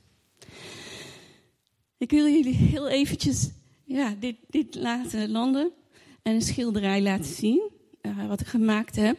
Ik 1.99 2.11
wil 2.11 2.27
jullie 2.27 2.55
heel 2.55 2.89
eventjes 2.89 3.51
ja, 3.85 4.15
dit, 4.21 4.37
dit 4.49 4.75
laten 4.75 5.31
landen. 5.31 5.73
En 6.23 6.35
een 6.35 6.43
schilderij 6.43 7.03
laten 7.03 7.35
zien. 7.35 7.71
Uh, 8.03 8.29
wat 8.29 8.41
ik 8.41 8.47
gemaakt 8.47 8.97
heb. 8.97 9.19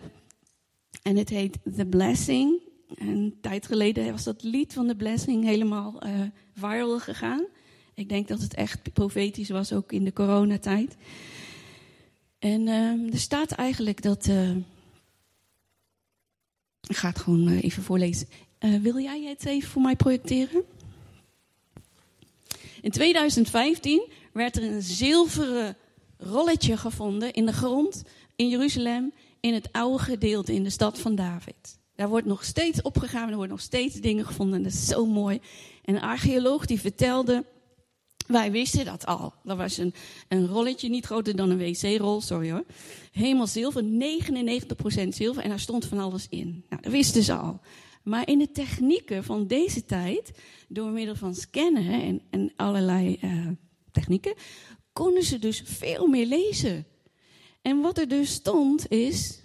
En 1.01 1.15
het 1.15 1.29
heet 1.29 1.57
The 1.75 1.85
Blessing. 1.85 2.61
En 2.95 3.07
een 3.07 3.37
tijd 3.41 3.65
geleden 3.65 4.11
was 4.11 4.23
dat 4.23 4.43
lied 4.43 4.73
van 4.73 4.87
The 4.87 4.95
Blessing 4.95 5.43
helemaal 5.43 6.05
uh, 6.05 6.21
viral 6.53 6.99
gegaan. 6.99 7.45
Ik 7.93 8.09
denk 8.09 8.27
dat 8.27 8.41
het 8.41 8.53
echt 8.53 8.93
profetisch 8.93 9.49
was, 9.49 9.73
ook 9.73 9.91
in 9.91 10.03
de 10.03 10.13
coronatijd. 10.13 10.97
En 12.39 12.67
uh, 12.67 13.13
er 13.13 13.19
staat 13.19 13.51
eigenlijk 13.51 14.01
dat. 14.01 14.27
Uh, 14.27 14.55
ik 16.87 16.95
ga 16.95 17.07
het 17.07 17.19
gewoon 17.19 17.47
even 17.47 17.83
voorlezen. 17.83 18.27
wil 18.59 18.99
jij 18.99 19.23
het 19.23 19.45
even 19.45 19.69
voor 19.69 19.81
mij 19.81 19.95
projecteren? 19.95 20.63
In 22.81 22.91
2015 22.91 24.07
werd 24.33 24.55
er 24.55 24.63
een 24.63 24.81
zilveren 24.81 25.77
rolletje 26.17 26.77
gevonden 26.77 27.33
in 27.33 27.45
de 27.45 27.53
grond 27.53 28.03
in 28.35 28.49
Jeruzalem, 28.49 29.13
in 29.39 29.53
het 29.53 29.71
oude 29.71 30.03
gedeelte 30.03 30.53
in 30.53 30.63
de 30.63 30.69
stad 30.69 30.99
van 30.99 31.15
David. 31.15 31.79
Daar 31.95 32.09
wordt 32.09 32.25
nog 32.25 32.43
steeds 32.43 32.81
opgegaan, 32.81 33.29
er 33.29 33.35
worden 33.35 33.49
nog 33.49 33.61
steeds 33.61 33.95
dingen 33.95 34.25
gevonden 34.25 34.57
en 34.57 34.63
dat 34.63 34.71
is 34.71 34.87
zo 34.87 35.05
mooi. 35.05 35.39
En 35.83 35.95
een 35.95 36.01
archeoloog 36.01 36.65
die 36.65 36.79
vertelde 36.79 37.45
Wij 38.27 38.51
wisten 38.51 38.85
dat 38.85 39.05
al. 39.05 39.33
Dat 39.43 39.57
was 39.57 39.77
een, 39.77 39.93
een 40.27 40.47
rolletje, 40.47 40.89
niet 40.89 41.05
groter 41.05 41.35
dan 41.35 41.49
een 41.49 41.57
wc-rol, 41.57 42.21
sorry 42.21 42.51
hoor. 42.51 42.65
Helemaal 43.11 43.47
zilver, 43.47 43.83
99% 43.83 45.07
zilver 45.07 45.43
en 45.43 45.49
daar 45.49 45.59
stond 45.59 45.85
van 45.85 45.99
alles 45.99 46.27
in. 46.29 46.65
Nou, 46.69 46.81
dat 46.81 46.91
wisten 46.91 47.23
ze 47.23 47.33
al. 47.33 47.59
Maar 48.03 48.27
in 48.27 48.37
de 48.37 48.51
technieken 48.51 49.23
van 49.23 49.47
deze 49.47 49.85
tijd, 49.85 50.31
door 50.67 50.89
middel 50.89 51.15
van 51.15 51.35
scannen 51.35 52.01
en, 52.01 52.21
en 52.29 52.53
allerlei 52.55 53.17
uh, 53.23 53.47
technieken, 53.91 54.33
konden 54.93 55.23
ze 55.23 55.39
dus 55.39 55.61
veel 55.65 56.07
meer 56.07 56.25
lezen. 56.25 56.85
En 57.61 57.81
wat 57.81 57.97
er 57.97 58.07
dus 58.07 58.31
stond 58.31 58.91
is 58.91 59.41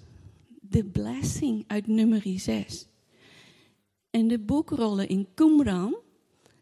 de 0.61 0.85
blessing 0.85 1.65
uit 1.67 1.87
nummer 1.87 2.23
6. 2.37 2.87
En 4.11 4.29
de 4.29 4.39
boekrollen 4.39 5.09
in 5.09 5.29
Qumran 5.35 5.97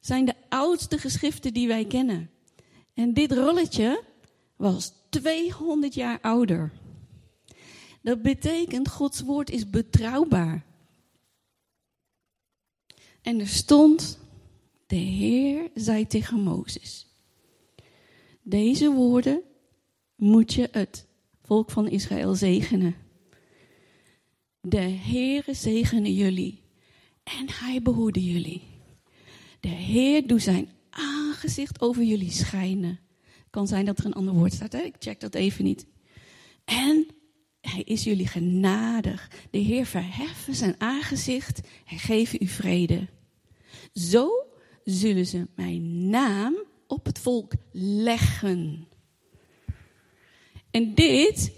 zijn 0.00 0.25
de 0.25 0.35
oudste 0.49 0.99
geschriften 0.99 1.52
die 1.52 1.69
wij 1.69 1.85
kennen. 1.85 2.30
En 2.95 3.14
dit 3.14 3.33
rolletje 3.33 4.04
was 4.57 4.92
200 5.09 5.95
jaar 5.95 6.21
ouder. 6.21 6.73
Dat 8.02 8.23
betekent 8.23 8.88
Gods 8.88 9.21
woord 9.21 9.50
is 9.50 9.71
betrouwbaar. 9.71 10.64
En 13.23 13.40
er 13.40 13.49
stond, 13.49 14.19
de 14.87 14.97
Heer 14.97 15.71
zei 15.75 16.07
tegen 16.07 16.40
Mozes, 16.40 17.07
deze 18.42 18.90
woorden 18.90 19.42
moet 20.16 20.52
je 20.52 20.69
het 20.73 21.07
volk 21.42 21.71
van 21.71 21.88
Israël 21.88 22.35
zegenen. 22.35 22.95
De 24.61 24.80
Heere 24.80 25.54
zegene 25.54 26.14
jullie 26.14 26.62
en 27.23 27.50
hij 27.50 27.83
behoede 27.83 28.25
jullie. 28.25 28.70
De 29.61 29.69
Heer 29.69 30.26
doet 30.26 30.43
zijn 30.43 30.71
aangezicht 30.90 31.81
over 31.81 32.02
jullie 32.02 32.31
schijnen. 32.31 33.00
Kan 33.50 33.67
zijn 33.67 33.85
dat 33.85 33.99
er 33.99 34.05
een 34.05 34.12
ander 34.12 34.35
woord 34.35 34.52
staat, 34.52 34.73
hè? 34.73 34.81
ik 34.81 34.95
check 34.99 35.21
dat 35.21 35.35
even 35.35 35.64
niet. 35.64 35.87
En 36.64 37.07
hij 37.61 37.83
is 37.83 38.05
jullie 38.05 38.26
genadig. 38.26 39.31
De 39.50 39.59
Heer 39.59 39.87
verheffen 39.87 40.55
zijn 40.55 40.75
aangezicht 40.79 41.61
en 41.87 41.99
geven 41.99 42.43
u 42.43 42.47
vrede. 42.47 43.09
Zo 43.93 44.31
zullen 44.85 45.26
ze 45.26 45.49
mijn 45.57 46.09
naam 46.09 46.57
op 46.87 47.05
het 47.05 47.19
volk 47.19 47.52
leggen. 47.73 48.88
En 50.71 50.95
dit 50.95 51.52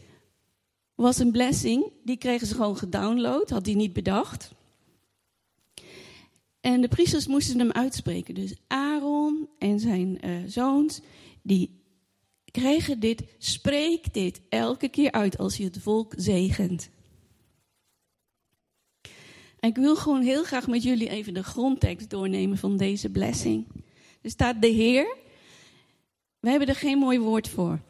was 0.94 1.18
een 1.18 1.32
blessing, 1.32 1.92
die 2.04 2.16
kregen 2.16 2.46
ze 2.46 2.54
gewoon 2.54 2.76
gedownload, 2.76 3.50
had 3.50 3.66
hij 3.66 3.74
niet 3.74 3.92
bedacht. 3.92 4.50
En 6.62 6.80
de 6.80 6.88
priesters 6.88 7.26
moesten 7.26 7.58
hem 7.58 7.72
uitspreken. 7.72 8.34
Dus 8.34 8.54
Aaron 8.66 9.48
en 9.58 9.80
zijn 9.80 10.18
uh, 10.24 10.36
zoons, 10.46 11.00
die 11.42 11.80
kregen 12.50 13.00
dit, 13.00 13.24
spreek 13.38 14.14
dit 14.14 14.40
elke 14.48 14.88
keer 14.88 15.12
uit 15.12 15.38
als 15.38 15.56
je 15.56 15.64
het 15.64 15.78
volk 15.78 16.14
zegent. 16.16 16.90
En 19.58 19.68
ik 19.68 19.76
wil 19.76 19.96
gewoon 19.96 20.22
heel 20.22 20.44
graag 20.44 20.66
met 20.66 20.82
jullie 20.82 21.08
even 21.08 21.34
de 21.34 21.42
grondtekst 21.42 22.10
doornemen 22.10 22.58
van 22.58 22.76
deze 22.76 23.10
blessing. 23.10 23.66
Er 24.20 24.30
staat 24.30 24.62
de 24.62 24.68
Heer. 24.68 25.16
We 26.40 26.50
hebben 26.50 26.68
er 26.68 26.74
geen 26.74 26.98
mooi 26.98 27.18
woord 27.18 27.48
voor. 27.48 27.80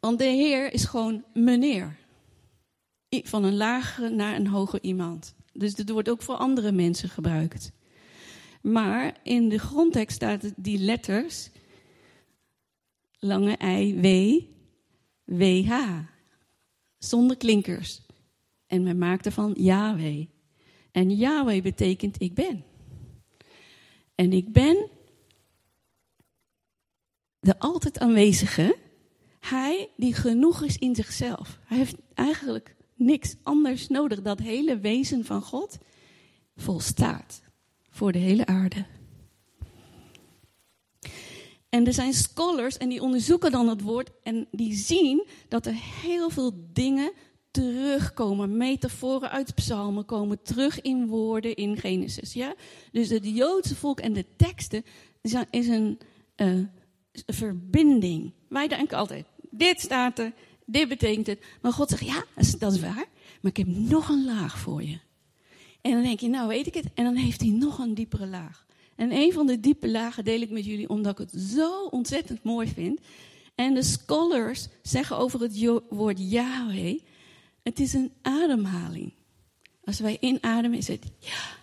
Want 0.00 0.18
de 0.18 0.24
Heer 0.24 0.72
is 0.72 0.84
gewoon 0.84 1.24
meneer. 1.34 1.96
Van 3.08 3.44
een 3.44 3.56
lagere 3.56 4.08
naar 4.08 4.36
een 4.36 4.46
hoger 4.46 4.82
iemand. 4.82 5.34
Dus 5.54 5.74
dit 5.74 5.90
wordt 5.90 6.08
ook 6.08 6.22
voor 6.22 6.36
andere 6.36 6.72
mensen 6.72 7.08
gebruikt. 7.08 7.72
Maar 8.62 9.16
in 9.22 9.48
de 9.48 9.58
grondtekst 9.58 10.16
staat 10.16 10.52
die 10.56 10.78
letters 10.78 11.50
lange 13.18 13.58
I, 13.62 14.00
W, 14.00 14.40
WH. 15.24 15.72
Zonder 16.98 17.36
klinkers. 17.36 18.02
En 18.66 18.82
men 18.82 18.98
maakt 18.98 19.26
ervan 19.26 19.52
Yahweh. 19.56 20.26
En 20.90 21.10
Yahweh 21.10 21.62
betekent 21.62 22.20
ik 22.20 22.34
ben. 22.34 22.64
En 24.14 24.32
ik 24.32 24.52
ben 24.52 24.88
de 27.40 27.58
altijd 27.58 27.98
aanwezige. 27.98 28.76
Hij 29.40 29.88
die 29.96 30.14
genoeg 30.14 30.62
is 30.62 30.78
in 30.78 30.94
zichzelf. 30.94 31.58
Hij 31.64 31.76
heeft 31.76 31.96
eigenlijk 32.14 32.73
niks 32.94 33.36
anders 33.42 33.88
nodig. 33.88 34.22
Dat 34.22 34.38
hele 34.38 34.78
wezen 34.78 35.24
van 35.24 35.42
God 35.42 35.78
volstaat 36.56 37.42
voor 37.90 38.12
de 38.12 38.18
hele 38.18 38.46
aarde. 38.46 38.86
En 41.68 41.86
er 41.86 41.92
zijn 41.92 42.12
scholars 42.12 42.76
en 42.76 42.88
die 42.88 43.02
onderzoeken 43.02 43.50
dan 43.50 43.68
het 43.68 43.80
woord 43.80 44.10
en 44.22 44.46
die 44.50 44.74
zien 44.74 45.26
dat 45.48 45.66
er 45.66 45.74
heel 46.02 46.30
veel 46.30 46.52
dingen 46.72 47.12
terugkomen. 47.50 48.56
Metaforen 48.56 49.30
uit 49.30 49.54
psalmen 49.54 50.04
komen 50.04 50.42
terug 50.42 50.80
in 50.80 51.06
woorden 51.06 51.54
in 51.54 51.76
Genesis. 51.76 52.32
Ja? 52.32 52.54
Dus 52.92 53.08
het 53.08 53.26
Joodse 53.26 53.76
volk 53.76 54.00
en 54.00 54.12
de 54.12 54.26
teksten 54.36 54.84
is 55.50 55.68
een 55.68 55.98
uh, 56.36 56.60
verbinding. 57.26 58.32
Wij 58.48 58.68
denken 58.68 58.98
altijd, 58.98 59.26
dit 59.50 59.80
staat 59.80 60.18
er, 60.18 60.32
dit 60.64 60.88
betekent 60.88 61.26
het. 61.26 61.44
Maar 61.62 61.72
God 61.72 61.88
zegt, 61.88 62.04
ja, 62.04 62.24
dat 62.58 62.72
is 62.72 62.80
waar, 62.80 63.06
maar 63.40 63.50
ik 63.50 63.56
heb 63.56 63.66
nog 63.66 64.08
een 64.08 64.24
laag 64.24 64.58
voor 64.58 64.82
je. 64.82 64.98
En 65.80 65.92
dan 65.92 66.02
denk 66.02 66.20
je, 66.20 66.28
nou 66.28 66.48
weet 66.48 66.66
ik 66.66 66.74
het. 66.74 66.86
En 66.94 67.04
dan 67.04 67.14
heeft 67.14 67.40
hij 67.40 67.50
nog 67.50 67.78
een 67.78 67.94
diepere 67.94 68.26
laag. 68.26 68.66
En 68.96 69.12
een 69.12 69.32
van 69.32 69.46
de 69.46 69.60
diepe 69.60 69.90
lagen 69.90 70.24
deel 70.24 70.40
ik 70.40 70.50
met 70.50 70.64
jullie 70.64 70.88
omdat 70.88 71.18
ik 71.18 71.30
het 71.30 71.42
zo 71.42 71.84
ontzettend 71.84 72.42
mooi 72.42 72.68
vind. 72.68 73.00
En 73.54 73.74
de 73.74 73.82
scholars 73.82 74.68
zeggen 74.82 75.16
over 75.16 75.40
het 75.40 75.82
woord 75.88 76.30
Yahweh, 76.30 77.00
het 77.62 77.80
is 77.80 77.92
een 77.92 78.12
ademhaling. 78.22 79.12
Als 79.84 80.00
wij 80.00 80.16
inademen 80.20 80.78
is 80.78 80.88
het 80.88 81.10
ja. 81.18 81.62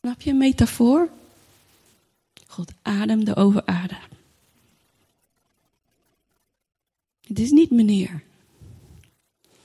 Snap 0.00 0.20
je 0.20 0.30
een 0.30 0.36
metafoor? 0.36 1.10
God 2.46 2.72
ademde 2.82 3.36
over 3.36 3.66
adem. 3.66 3.98
Het 7.26 7.38
is 7.38 7.50
niet 7.50 7.70
meneer. 7.70 8.22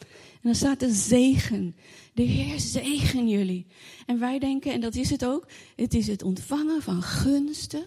En 0.05 0.41
dan 0.41 0.55
staat 0.55 0.79
de 0.79 0.93
zegen. 0.93 1.75
De 2.13 2.23
Heer 2.23 2.59
zegen 2.59 3.27
jullie. 3.27 3.65
En 4.05 4.19
wij 4.19 4.39
denken, 4.39 4.71
en 4.73 4.81
dat 4.81 4.95
is 4.95 5.09
het 5.09 5.25
ook, 5.25 5.47
het 5.75 5.93
is 5.93 6.07
het 6.07 6.23
ontvangen 6.23 6.81
van 6.81 7.01
gunsten, 7.01 7.85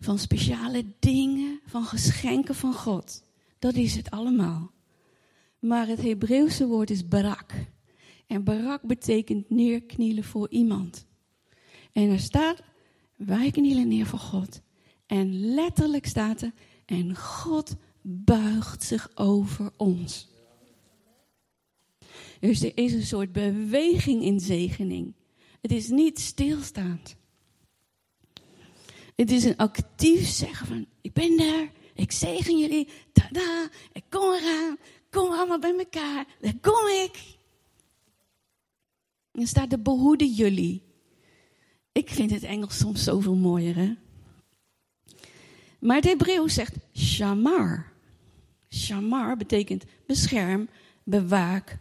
van 0.00 0.18
speciale 0.18 0.84
dingen, 0.98 1.60
van 1.66 1.84
geschenken 1.84 2.54
van 2.54 2.74
God. 2.74 3.24
Dat 3.58 3.74
is 3.74 3.94
het 3.94 4.10
allemaal. 4.10 4.70
Maar 5.58 5.86
het 5.86 6.02
Hebreeuwse 6.02 6.66
woord 6.66 6.90
is 6.90 7.08
barak. 7.08 7.52
En 8.26 8.44
barak 8.44 8.82
betekent 8.82 9.50
neerknielen 9.50 10.24
voor 10.24 10.50
iemand. 10.50 11.06
En 11.96 12.10
er 12.10 12.20
staat, 12.20 12.62
wij 13.16 13.50
knielen 13.50 13.88
neer 13.88 14.06
voor 14.06 14.18
God. 14.18 14.60
En 15.06 15.54
letterlijk 15.54 16.06
staat 16.06 16.42
er, 16.42 16.52
en 16.86 17.16
God 17.16 17.76
buigt 18.02 18.82
zich 18.82 19.10
over 19.14 19.72
ons. 19.76 20.28
Dus 22.40 22.62
er 22.62 22.72
is 22.74 22.92
een 22.92 23.06
soort 23.06 23.32
beweging 23.32 24.22
in 24.22 24.40
zegening. 24.40 25.14
Het 25.60 25.72
is 25.72 25.88
niet 25.88 26.20
stilstaand. 26.20 27.16
Het 29.14 29.30
is 29.30 29.44
een 29.44 29.56
actief 29.56 30.28
zeggen 30.28 30.66
van, 30.66 30.86
ik 31.00 31.12
ben 31.12 31.38
er, 31.38 31.70
ik 31.94 32.12
zegen 32.12 32.58
jullie, 32.58 32.88
tada, 33.12 33.68
ik 33.92 34.04
kom 34.08 34.32
eraan, 34.32 34.76
kom 35.10 35.30
allemaal 35.30 35.58
bij 35.58 35.78
elkaar, 35.78 36.26
daar 36.40 36.58
kom 36.60 36.86
ik. 36.86 37.38
En 39.32 39.40
er 39.40 39.48
staat 39.48 39.70
de 39.70 39.78
behoeden 39.78 40.32
jullie. 40.32 40.85
Ik 41.96 42.10
vind 42.10 42.30
het 42.30 42.42
Engels 42.42 42.78
soms 42.78 43.04
zoveel 43.04 43.34
mooier, 43.34 43.76
hè? 43.76 43.94
Maar 45.78 45.96
het 45.96 46.04
Hebreeuws 46.04 46.54
zegt 46.54 46.74
shamar. 46.96 47.92
Shamar 48.74 49.36
betekent 49.36 49.84
bescherm, 50.06 50.68
bewaak. 51.04 51.78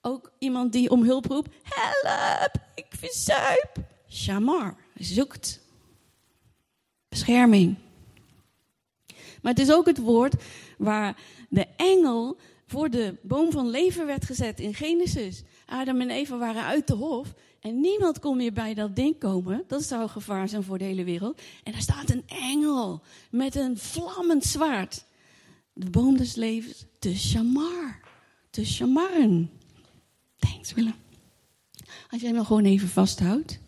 Ook 0.00 0.32
iemand 0.38 0.72
die 0.72 0.90
om 0.90 1.02
hulp 1.02 1.26
roept, 1.26 1.54
help, 1.62 2.54
ik 2.74 2.86
verzuip. 2.88 3.72
Shamar, 4.08 4.76
zoekt. 4.94 5.60
Bescherming. 7.08 7.76
Maar 9.42 9.52
het 9.52 9.62
is 9.62 9.72
ook 9.72 9.86
het 9.86 9.98
woord 9.98 10.34
waar 10.78 11.16
de 11.48 11.66
engel 11.76 12.36
voor 12.66 12.90
de 12.90 13.16
boom 13.22 13.52
van 13.52 13.70
leven 13.70 14.06
werd 14.06 14.24
gezet 14.24 14.60
in 14.60 14.74
Genesis. 14.74 15.42
Adam 15.66 16.00
en 16.00 16.10
Eva 16.10 16.38
waren 16.38 16.64
uit 16.64 16.86
de 16.86 16.94
hof 16.94 17.34
en 17.66 17.80
niemand 17.80 18.18
kon 18.18 18.36
meer 18.36 18.52
bij 18.52 18.74
dat 18.74 18.96
ding 18.96 19.18
komen. 19.18 19.64
Dat 19.66 19.82
zou 19.82 20.08
gevaar 20.08 20.48
zijn 20.48 20.62
voor 20.62 20.78
de 20.78 20.84
hele 20.84 21.04
wereld. 21.04 21.40
En 21.62 21.72
daar 21.72 21.80
staat 21.80 22.10
een 22.10 22.22
engel 22.26 23.02
met 23.30 23.54
een 23.54 23.78
vlammend 23.78 24.44
zwaard. 24.44 25.04
De 25.72 25.90
boom 25.90 26.16
des 26.16 26.34
levens, 26.34 26.84
de 26.98 27.16
shamar. 27.16 28.00
De 28.50 28.64
shamarren. 28.64 29.50
Plaats 30.38 30.72
willen. 30.72 30.94
Als 32.10 32.20
jij 32.20 32.30
hem 32.30 32.44
gewoon 32.44 32.64
even 32.64 32.88
vasthoudt. 32.88 33.58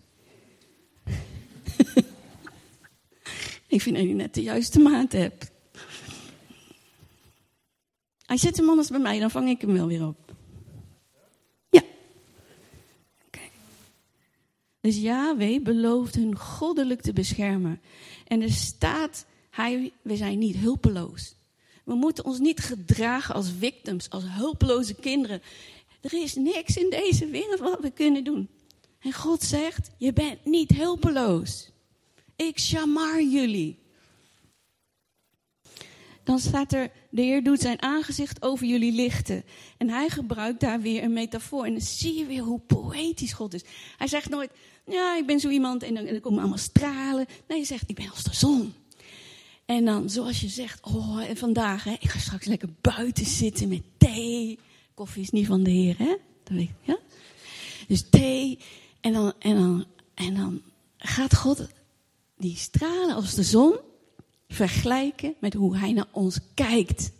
ik 3.66 3.82
vind 3.82 3.96
dat 3.96 4.04
je 4.04 4.14
net 4.14 4.34
de 4.34 4.42
juiste 4.42 4.78
maat 4.78 5.12
hebt. 5.12 5.50
Hij 8.26 8.36
zet 8.36 8.56
hem 8.56 8.68
anders 8.68 8.88
bij 8.88 9.00
mij, 9.00 9.18
dan 9.18 9.30
vang 9.30 9.48
ik 9.48 9.60
hem 9.60 9.72
wel 9.72 9.86
weer 9.86 10.06
op. 10.06 10.34
Ja. 11.70 11.82
Oké. 13.26 13.40
Dus 14.88 14.96
Yahweh 14.96 15.62
belooft 15.62 16.14
hun 16.14 16.36
goddelijk 16.36 17.00
te 17.00 17.12
beschermen. 17.12 17.80
En 18.26 18.42
er 18.42 18.50
staat, 18.50 19.26
hij, 19.50 19.92
we 20.02 20.16
zijn 20.16 20.38
niet 20.38 20.56
hulpeloos. 20.56 21.34
We 21.84 21.94
moeten 21.94 22.24
ons 22.24 22.38
niet 22.38 22.60
gedragen 22.60 23.34
als 23.34 23.50
victims, 23.58 24.10
als 24.10 24.24
hulpeloze 24.26 24.94
kinderen. 24.94 25.42
Er 26.00 26.12
is 26.12 26.34
niks 26.34 26.76
in 26.76 26.90
deze 26.90 27.26
wereld 27.26 27.60
wat 27.60 27.80
we 27.80 27.90
kunnen 27.90 28.24
doen. 28.24 28.48
En 28.98 29.12
God 29.12 29.42
zegt, 29.42 29.90
je 29.98 30.12
bent 30.12 30.44
niet 30.44 30.70
hulpeloos. 30.70 31.70
Ik 32.36 32.58
shamar 32.58 33.22
jullie. 33.22 33.78
Dan 36.28 36.38
staat 36.38 36.72
er, 36.72 36.90
de 37.10 37.22
Heer 37.22 37.42
doet 37.42 37.60
zijn 37.60 37.82
aangezicht 37.82 38.42
over 38.42 38.66
jullie 38.66 38.92
lichten. 38.92 39.44
En 39.76 39.88
hij 39.88 40.08
gebruikt 40.08 40.60
daar 40.60 40.80
weer 40.80 41.02
een 41.02 41.12
metafoor. 41.12 41.64
En 41.64 41.72
dan 41.72 41.80
zie 41.80 42.18
je 42.18 42.26
weer 42.26 42.42
hoe 42.42 42.60
poëtisch 42.60 43.32
God 43.32 43.54
is. 43.54 43.62
Hij 43.96 44.06
zegt 44.06 44.28
nooit, 44.28 44.50
ja, 44.86 45.16
ik 45.16 45.26
ben 45.26 45.40
zo 45.40 45.48
iemand 45.48 45.82
en 45.82 45.94
dan, 45.94 46.04
dan 46.04 46.20
komen 46.20 46.38
allemaal 46.38 46.58
stralen. 46.58 47.26
Nee, 47.26 47.58
hij 47.58 47.64
zegt, 47.66 47.88
ik 47.88 47.94
ben 47.94 48.10
als 48.10 48.22
de 48.22 48.34
zon. 48.34 48.74
En 49.64 49.84
dan, 49.84 50.10
zoals 50.10 50.40
je 50.40 50.48
zegt, 50.48 50.86
oh, 50.86 51.20
en 51.28 51.36
vandaag, 51.36 51.84
hè, 51.84 51.92
ik 51.92 52.08
ga 52.08 52.18
straks 52.18 52.46
lekker 52.46 52.68
buiten 52.80 53.26
zitten 53.26 53.68
met 53.68 53.82
thee. 53.96 54.58
Koffie 54.94 55.22
is 55.22 55.30
niet 55.30 55.46
van 55.46 55.62
de 55.62 55.70
Heer, 55.70 55.98
hè? 55.98 56.16
Dat 56.44 56.56
weet 56.56 56.70
ja? 56.82 56.98
Dus 57.86 58.04
thee. 58.10 58.58
En 59.00 59.12
dan, 59.12 59.32
en, 59.38 59.54
dan, 59.54 59.84
en 60.14 60.34
dan 60.34 60.62
gaat 60.98 61.36
God 61.36 61.66
die 62.36 62.56
stralen 62.56 63.14
als 63.14 63.34
de 63.34 63.42
zon 63.42 63.78
vergelijken 64.48 65.34
met 65.40 65.54
hoe 65.54 65.76
hij 65.76 65.92
naar 65.92 66.08
ons 66.12 66.38
kijkt. 66.54 67.10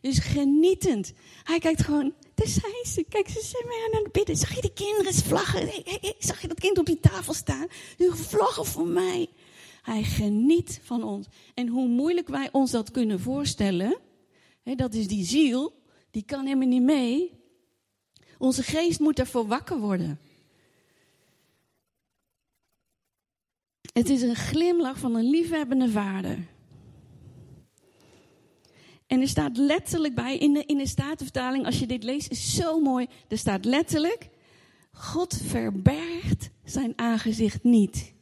Dus 0.00 0.18
genietend. 0.18 1.12
Hij 1.44 1.58
kijkt 1.58 1.82
gewoon, 1.82 2.12
daar 2.34 2.46
zijn 2.46 2.84
ze. 2.84 3.04
Kijk, 3.08 3.28
ze 3.28 3.40
zijn 3.44 3.66
mij 3.66 3.90
aan 3.92 4.02
het 4.02 4.12
bidden. 4.12 4.36
Zag 4.36 4.54
je 4.54 4.60
die 4.60 4.72
kinderen 4.72 5.14
vlaggen? 5.14 5.68
Hey, 5.68 6.14
zag 6.18 6.40
je 6.40 6.48
dat 6.48 6.60
kind 6.60 6.78
op 6.78 6.86
die 6.86 7.00
tafel 7.00 7.34
staan? 7.34 7.66
Die 7.96 8.10
vlaggen 8.10 8.66
voor 8.66 8.86
mij. 8.86 9.28
Hij 9.82 10.02
geniet 10.02 10.80
van 10.82 11.02
ons. 11.02 11.26
En 11.54 11.68
hoe 11.68 11.88
moeilijk 11.88 12.28
wij 12.28 12.48
ons 12.52 12.70
dat 12.70 12.90
kunnen 12.90 13.20
voorstellen, 13.20 13.98
hè, 14.62 14.74
dat 14.74 14.94
is 14.94 15.08
die 15.08 15.24
ziel, 15.24 15.72
die 16.10 16.22
kan 16.22 16.44
helemaal 16.44 16.68
niet 16.68 16.82
mee. 16.82 17.32
Onze 18.38 18.62
geest 18.62 19.00
moet 19.00 19.18
ervoor 19.18 19.46
wakker 19.46 19.78
worden. 19.78 20.20
Het 23.96 24.08
is 24.08 24.22
een 24.22 24.36
glimlach 24.36 24.98
van 24.98 25.14
een 25.14 25.30
liefhebbende 25.30 25.88
vader. 25.88 26.38
En 29.06 29.20
er 29.20 29.28
staat 29.28 29.56
letterlijk 29.56 30.14
bij, 30.14 30.36
in 30.36 30.52
de, 30.52 30.64
in 30.64 30.78
de 30.78 30.86
Statenvertaling, 30.86 31.66
als 31.66 31.78
je 31.78 31.86
dit 31.86 32.02
leest, 32.02 32.30
is 32.30 32.54
zo 32.54 32.80
mooi. 32.80 33.06
Er 33.28 33.38
staat 33.38 33.64
letterlijk, 33.64 34.28
God 34.92 35.40
verbergt 35.44 36.50
zijn 36.64 36.92
aangezicht 36.96 37.64
niet. 37.64 38.12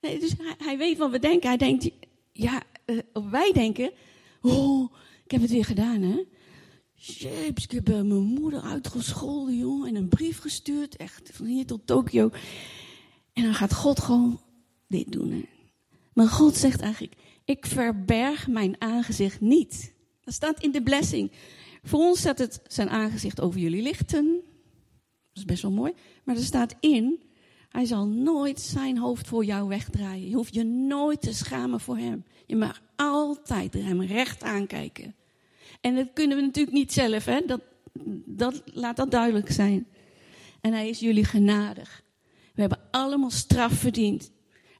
Nee, 0.00 0.18
dus 0.18 0.34
hij, 0.38 0.54
hij, 0.58 0.78
weet 0.78 0.98
wat 0.98 1.10
we 1.10 1.18
denken. 1.18 1.48
Hij 1.48 1.56
denkt, 1.56 1.90
ja, 2.32 2.62
uh, 2.86 3.00
wij 3.30 3.52
denken, 3.52 3.92
oh, 4.42 4.92
ik 5.24 5.30
heb 5.30 5.40
het 5.40 5.50
weer 5.50 5.64
gedaan, 5.64 6.02
hè. 6.02 6.24
Jeeps, 6.94 7.64
ik 7.64 7.70
heb 7.70 7.88
uh, 7.88 7.94
mijn 7.94 8.22
moeder 8.22 8.60
uitgescholden, 8.60 9.56
jongen, 9.56 9.88
en 9.88 9.94
een 9.94 10.08
brief 10.08 10.40
gestuurd, 10.40 10.96
echt, 10.96 11.30
van 11.32 11.46
hier 11.46 11.66
tot 11.66 11.86
Tokio. 11.86 12.30
En 13.32 13.42
dan 13.42 13.54
gaat 13.54 13.74
God 13.74 14.00
gewoon 14.00 14.44
dit 14.88 15.12
doen. 15.12 15.46
Maar 16.12 16.28
God 16.28 16.56
zegt 16.56 16.80
eigenlijk, 16.80 17.14
ik 17.44 17.66
verberg 17.66 18.48
mijn 18.48 18.80
aangezicht 18.80 19.40
niet. 19.40 19.94
Dat 20.20 20.34
staat 20.34 20.62
in 20.62 20.72
de 20.72 20.82
blessing. 20.82 21.32
Voor 21.82 22.00
ons 22.00 22.18
staat 22.18 22.38
het 22.38 22.60
zijn 22.66 22.88
aangezicht 22.88 23.40
over 23.40 23.60
jullie 23.60 23.82
lichten. 23.82 24.24
Dat 24.24 25.44
is 25.44 25.44
best 25.44 25.62
wel 25.62 25.70
mooi. 25.70 25.92
Maar 26.24 26.36
er 26.36 26.42
staat 26.42 26.74
in, 26.80 27.22
hij 27.68 27.84
zal 27.84 28.06
nooit 28.06 28.60
zijn 28.60 28.98
hoofd 28.98 29.26
voor 29.26 29.44
jou 29.44 29.68
wegdraaien. 29.68 30.28
Je 30.28 30.34
hoeft 30.34 30.54
je 30.54 30.64
nooit 30.64 31.20
te 31.20 31.34
schamen 31.34 31.80
voor 31.80 31.98
hem. 31.98 32.24
Je 32.46 32.56
mag 32.56 32.82
altijd 32.96 33.74
hem 33.74 34.02
recht 34.02 34.42
aankijken. 34.42 35.14
En 35.80 35.94
dat 35.94 36.12
kunnen 36.12 36.36
we 36.36 36.42
natuurlijk 36.42 36.76
niet 36.76 36.92
zelf, 36.92 37.24
hè? 37.24 37.40
Dat, 37.46 37.60
dat, 38.24 38.62
laat 38.64 38.96
dat 38.96 39.10
duidelijk 39.10 39.50
zijn. 39.50 39.86
En 40.60 40.72
hij 40.72 40.88
is 40.88 40.98
jullie 40.98 41.24
genadig. 41.24 42.02
We 42.54 42.60
hebben 42.60 42.80
allemaal 42.90 43.30
straf 43.30 43.72
verdiend. 43.72 44.30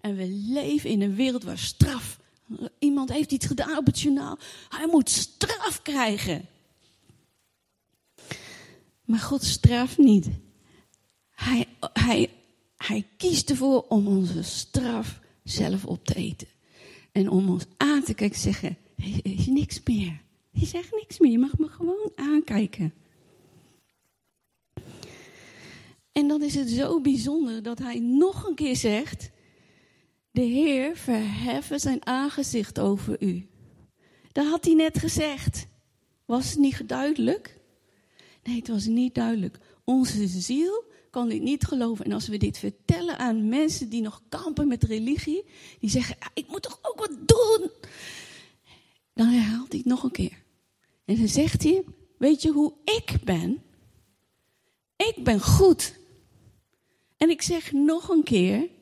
En 0.06 0.16
we 0.16 0.28
leven 0.28 0.90
in 0.90 1.02
een 1.02 1.14
wereld 1.14 1.42
waar 1.42 1.58
straf. 1.58 2.20
Iemand 2.78 3.12
heeft 3.12 3.32
iets 3.32 3.46
gedaan 3.46 3.76
op 3.76 3.86
het 3.86 4.00
journaal. 4.00 4.38
Hij 4.68 4.86
moet 4.86 5.10
straf 5.10 5.82
krijgen. 5.82 6.46
Maar 9.04 9.18
God 9.18 9.42
straft 9.42 9.98
niet. 9.98 10.28
Hij, 11.30 11.66
hij, 11.92 12.30
hij 12.76 13.06
kiest 13.16 13.50
ervoor 13.50 13.84
om 13.88 14.06
onze 14.06 14.42
straf 14.42 15.20
zelf 15.44 15.84
op 15.84 16.04
te 16.04 16.14
eten. 16.14 16.48
En 17.12 17.30
om 17.30 17.50
ons 17.50 17.64
aan 17.76 18.02
te 18.02 18.14
kijken 18.14 18.40
zeggen, 18.40 18.76
er 18.96 19.20
is 19.22 19.46
niks 19.46 19.80
meer. 19.84 20.20
Je 20.50 20.66
zegt 20.66 20.90
niks 20.92 21.18
meer, 21.18 21.30
je 21.30 21.38
mag 21.38 21.58
me 21.58 21.68
gewoon 21.68 22.12
aankijken. 22.14 22.94
En 26.12 26.28
dan 26.28 26.42
is 26.42 26.54
het 26.54 26.68
zo 26.68 27.00
bijzonder 27.00 27.62
dat 27.62 27.78
hij 27.78 27.98
nog 27.98 28.46
een 28.46 28.54
keer 28.54 28.76
zegt, 28.76 29.30
de 30.36 30.42
Heer 30.42 30.96
verheffen 30.96 31.80
zijn 31.80 32.06
aangezicht 32.06 32.78
over 32.78 33.22
u. 33.22 33.46
Dat 34.32 34.46
had 34.46 34.64
hij 34.64 34.74
net 34.74 34.98
gezegd. 34.98 35.66
Was 36.24 36.50
het 36.50 36.58
niet 36.58 36.88
duidelijk? 36.88 37.60
Nee, 38.42 38.56
het 38.56 38.68
was 38.68 38.86
niet 38.86 39.14
duidelijk. 39.14 39.58
Onze 39.84 40.26
ziel 40.26 40.84
kan 41.10 41.28
dit 41.28 41.42
niet 41.42 41.64
geloven. 41.64 42.04
En 42.04 42.12
als 42.12 42.28
we 42.28 42.36
dit 42.36 42.58
vertellen 42.58 43.18
aan 43.18 43.48
mensen 43.48 43.88
die 43.88 44.02
nog 44.02 44.22
kampen 44.28 44.68
met 44.68 44.82
religie, 44.82 45.44
die 45.80 45.90
zeggen: 45.90 46.16
Ik 46.34 46.48
moet 46.48 46.62
toch 46.62 46.78
ook 46.82 46.98
wat 46.98 47.28
doen? 47.28 47.70
Dan 49.14 49.26
herhaalt 49.26 49.68
hij 49.68 49.78
het 49.78 49.88
nog 49.88 50.02
een 50.02 50.10
keer. 50.10 50.42
En 51.04 51.16
dan 51.16 51.28
zegt 51.28 51.62
hij: 51.62 51.84
Weet 52.18 52.42
je 52.42 52.50
hoe 52.50 52.72
ik 52.84 53.16
ben? 53.24 53.62
Ik 54.96 55.24
ben 55.24 55.40
goed. 55.40 55.98
En 57.16 57.30
ik 57.30 57.42
zeg 57.42 57.72
nog 57.72 58.08
een 58.08 58.24
keer: 58.24 58.74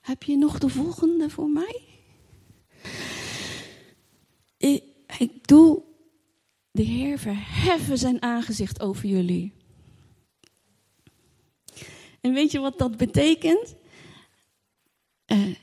heb 0.00 0.22
je 0.22 0.36
nog 0.36 0.58
de 0.58 0.68
volgende 0.68 1.30
voor 1.30 1.50
mij? 1.50 1.80
Ik, 4.56 4.82
ik 5.18 5.46
doe 5.46 5.82
de 6.70 6.82
Heer 6.82 7.18
verheffen 7.18 7.98
zijn 7.98 8.22
aangezicht 8.22 8.80
over 8.80 9.08
jullie. 9.08 9.52
En 12.20 12.32
weet 12.32 12.50
je 12.50 12.58
wat 12.58 12.78
dat 12.78 12.96
betekent? 12.96 13.74
Uh, 15.26 15.54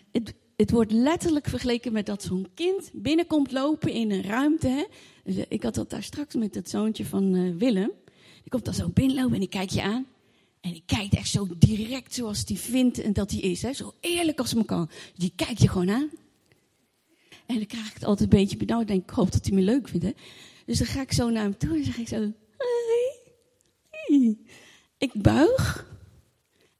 het, 0.55 0.71
wordt 0.71 0.91
letterlijk 0.91 1.47
vergeleken 1.47 1.91
met 1.93 2.05
dat 2.05 2.23
zo'n 2.23 2.47
kind 2.53 2.89
binnenkomt 2.93 3.51
lopen 3.51 3.91
in 3.91 4.11
een 4.11 4.23
ruimte. 4.23 4.67
Hè? 4.67 4.83
Dus, 5.23 5.35
uh, 5.35 5.43
ik 5.47 5.63
had 5.63 5.75
dat 5.75 5.89
daar 5.89 6.03
straks 6.03 6.35
met 6.35 6.55
het 6.55 6.69
zoontje 6.69 7.05
van 7.05 7.35
uh, 7.35 7.55
Willem. 7.55 7.91
Die 8.41 8.49
komt 8.49 8.65
dan 8.65 8.73
zo 8.73 8.89
binnenlopen 8.89 9.33
en 9.33 9.39
die 9.39 9.49
kijkt 9.49 9.73
je 9.73 9.81
aan. 9.81 10.05
En 10.61 10.71
die 10.71 10.83
kijkt 10.85 11.15
echt 11.15 11.29
zo 11.29 11.47
direct 11.57 12.13
zoals 12.13 12.43
hij 12.45 12.57
vindt 12.57 12.99
en 12.99 13.13
dat 13.13 13.31
hij 13.31 13.39
is. 13.39 13.61
Hè? 13.61 13.73
Zo 13.73 13.93
eerlijk 13.99 14.39
als 14.39 14.53
me 14.53 14.65
kan. 14.65 14.89
Die 15.15 15.33
kijkt 15.35 15.61
je 15.61 15.69
gewoon 15.69 15.89
aan. 15.89 16.09
En 17.45 17.55
dan 17.55 17.65
krijg 17.65 17.87
ik 17.87 17.93
het 17.93 18.03
altijd 18.03 18.33
een 18.33 18.39
beetje 18.39 18.57
benauwd. 18.57 18.87
Denk 18.87 19.03
ik, 19.03 19.09
hoop 19.09 19.31
dat 19.31 19.45
hij 19.45 19.55
me 19.55 19.61
leuk 19.61 19.87
vindt. 19.87 20.05
Hè? 20.05 20.11
Dus 20.65 20.77
dan 20.77 20.87
ga 20.87 21.01
ik 21.01 21.11
zo 21.11 21.29
naar 21.29 21.43
hem 21.43 21.57
toe 21.57 21.75
en 21.75 21.83
zeg 21.83 21.97
ik 21.97 22.07
zo... 22.07 22.31
Ik 24.97 25.21
buig. 25.21 25.87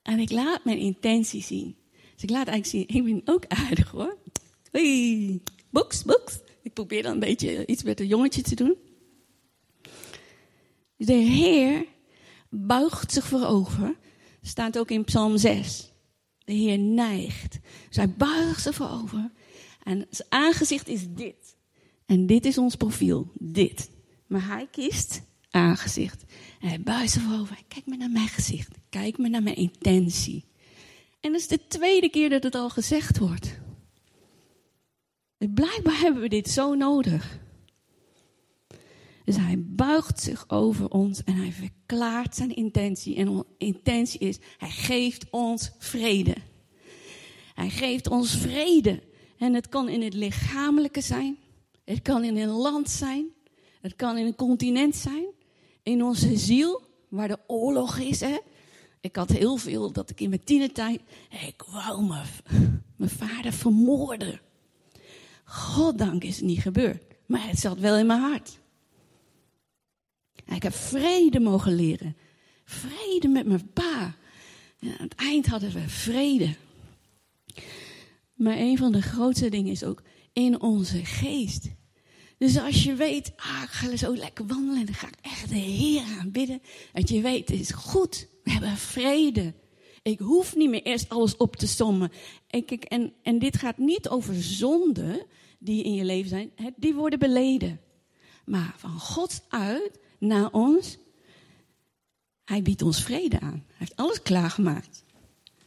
En 0.02 0.20
ik 0.20 0.32
laat 0.32 0.66
mijn 0.66 0.78
intentie 0.78 1.44
zien. 1.44 1.76
Dus 2.14 2.24
ik 2.24 2.30
laat 2.30 2.48
eigenlijk 2.48 2.90
zien, 2.90 2.98
ik 2.98 3.04
ben 3.04 3.36
ook 3.36 3.46
aardig 3.48 3.92
hoor. 3.92 4.18
Hey. 4.72 5.42
Box. 5.70 6.04
Ik 6.62 6.74
probeer 6.74 7.04
dan 7.04 7.12
een 7.12 7.20
beetje 7.20 7.66
iets 7.66 7.84
met 7.84 8.00
een 8.00 8.08
jongetje 8.08 8.42
te 8.42 8.56
doen. 8.56 8.76
De 10.96 11.14
Heer 11.14 11.86
buigt 12.50 13.12
zich 13.12 13.26
voorover. 13.26 13.96
Staat 14.42 14.78
ook 14.78 14.92
in 14.92 15.04
Psalm 15.04 15.38
6. 15.38 15.92
De 16.38 16.54
Heer 16.54 16.80
neigt. 16.80 17.60
Dus 17.88 17.96
hij 17.98 18.10
buigt 18.10 18.62
zich 18.62 18.76
voorover. 18.76 19.32
En 19.84 20.06
zijn 20.10 20.28
aangezicht 20.32 20.88
is 20.88 21.06
dit. 21.10 21.56
En 22.06 22.26
dit 22.26 22.46
is 22.46 22.58
ons 22.58 22.76
profiel. 22.76 23.32
Dit. 23.34 23.90
Maar 24.28 24.48
hij 24.48 24.68
kiest 24.72 25.22
aangezicht. 25.50 26.24
En 26.60 26.68
hij 26.68 26.82
buigt 26.82 27.12
zich 27.12 27.22
voorover. 27.22 27.58
Kijk 27.68 27.86
maar 27.86 27.98
naar 27.98 28.10
mijn 28.10 28.28
gezicht. 28.28 28.78
Kijk 28.90 29.18
maar 29.18 29.30
naar 29.30 29.44
mijn 29.44 29.56
intentie. 29.56 30.46
En 31.20 31.32
dat 31.32 31.42
is 31.42 31.48
de 31.48 31.68
tweede 31.68 32.10
keer 32.10 32.30
dat 32.30 32.44
het 32.44 32.56
al 32.56 32.70
gezegd 32.70 33.18
wordt. 33.18 33.60
blijkbaar 35.38 36.00
hebben 36.00 36.22
we 36.22 36.30
dit 36.30 36.50
zo 36.50 36.74
nodig. 36.74 37.40
Dus 39.28 39.38
hij 39.38 39.64
buigt 39.66 40.20
zich 40.22 40.50
over 40.50 40.90
ons 40.90 41.24
en 41.24 41.36
hij 41.36 41.52
verklaart 41.52 42.36
zijn 42.36 42.56
intentie. 42.56 43.16
En 43.16 43.46
intentie 43.58 44.20
is, 44.20 44.40
hij 44.58 44.70
geeft 44.70 45.30
ons 45.30 45.72
vrede. 45.78 46.36
Hij 47.54 47.70
geeft 47.70 48.08
ons 48.08 48.38
vrede. 48.38 49.04
En 49.38 49.54
het 49.54 49.70
kan 49.70 49.90
in 49.90 50.02
het 50.02 50.14
lichamelijke 50.14 51.02
zijn. 51.02 51.38
Het 51.84 52.02
kan 52.02 52.24
in 52.24 52.38
een 52.38 52.50
land 52.50 52.90
zijn. 52.90 53.28
Het 53.82 53.96
kan 53.96 54.18
in 54.18 54.26
een 54.26 54.36
continent 54.36 54.96
zijn. 54.96 55.26
In 55.84 56.04
onze 56.04 56.38
ziel, 56.38 56.82
waar 57.10 57.28
de 57.28 57.40
oorlog 57.48 57.98
is. 57.98 58.20
Hè? 58.20 58.38
Ik 59.02 59.16
had 59.16 59.30
heel 59.30 59.58
veel 59.58 59.92
dat 59.92 60.10
ik 60.10 60.22
in 60.22 60.30
mijn 60.30 60.44
tienertijd. 60.44 61.02
Ik 61.48 61.64
wou 61.72 62.04
mijn 62.96 63.10
vader 63.10 63.54
vermoorden. 63.54 64.42
Goddank 65.44 66.24
is 66.24 66.36
het 66.36 66.46
niet 66.46 66.62
gebeurd. 66.62 67.04
Maar 67.26 67.48
het 67.48 67.60
zat 67.60 67.80
wel 67.80 67.98
in 67.98 68.06
mijn 68.06 68.22
hart. 68.22 68.60
Ik 70.56 70.64
heb 70.64 70.74
vrede 70.74 71.40
mogen 71.40 71.76
leren. 71.76 72.18
Vrede 72.64 73.28
met 73.28 73.46
mijn 73.46 73.72
pa. 73.74 74.16
En 74.80 74.90
aan 74.90 75.08
het 75.08 75.16
eind 75.16 75.46
hadden 75.46 75.72
we 75.72 75.90
vrede. 75.90 76.56
Maar 78.34 78.58
een 78.58 78.78
van 78.78 78.92
de 78.92 79.02
grootste 79.02 79.50
dingen 79.50 79.72
is 79.72 79.84
ook 79.84 80.04
in 80.34 80.62
onze 80.62 81.06
geest. 81.06 81.70
Dus 82.38 82.60
als 82.60 82.84
je 82.84 82.94
weet, 82.94 83.32
ah, 83.36 83.62
ik 83.64 83.70
ga 83.70 83.96
zo 83.96 84.16
lekker 84.16 84.46
wandelen, 84.46 84.86
dan 84.86 84.96
ga 84.96 85.08
ik 85.08 85.18
echt 85.22 85.50
de 85.50 85.56
Heer 85.56 86.04
aanbidden. 86.20 86.62
Dat 86.94 87.10
je 87.10 87.22
weet, 87.22 87.50
het 87.50 87.60
is 87.60 87.72
goed, 87.72 88.28
we 88.44 88.52
hebben 88.52 88.78
vrede. 88.78 89.54
Ik 90.02 90.20
hoef 90.20 90.56
niet 90.56 90.70
meer 90.70 90.84
eerst 90.84 91.10
alles 91.10 91.38
op 91.38 91.56
te 91.56 91.68
sommen. 91.68 92.12
En, 92.48 92.66
kijk, 92.66 92.84
en, 92.84 93.14
en 93.24 93.40
dit 93.40 93.58
gaat 93.58 93.78
niet 93.78 94.10
over 94.10 94.44
zonden 94.44 95.26
die 95.60 95.84
in 95.84 95.94
je 95.94 96.06
leven 96.06 96.30
zijn, 96.30 96.52
die 96.76 96.94
worden 96.94 97.20
beleden. 97.20 97.80
Maar 98.46 98.74
van 98.78 99.00
God 99.00 99.46
uit 99.50 100.00
naar 100.18 100.52
ons, 100.52 100.98
hij 102.46 102.62
biedt 102.62 102.82
ons 102.82 103.04
vrede 103.04 103.40
aan. 103.40 103.64
Hij 103.68 103.76
heeft 103.78 103.96
alles 103.96 104.22
klaargemaakt. 104.22 105.04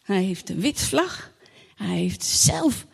Hij 0.02 0.22
heeft 0.22 0.46
de 0.46 0.54
witvlag. 0.54 1.32
Hij 1.74 1.96
heeft 1.96 2.24
zelf 2.24 2.86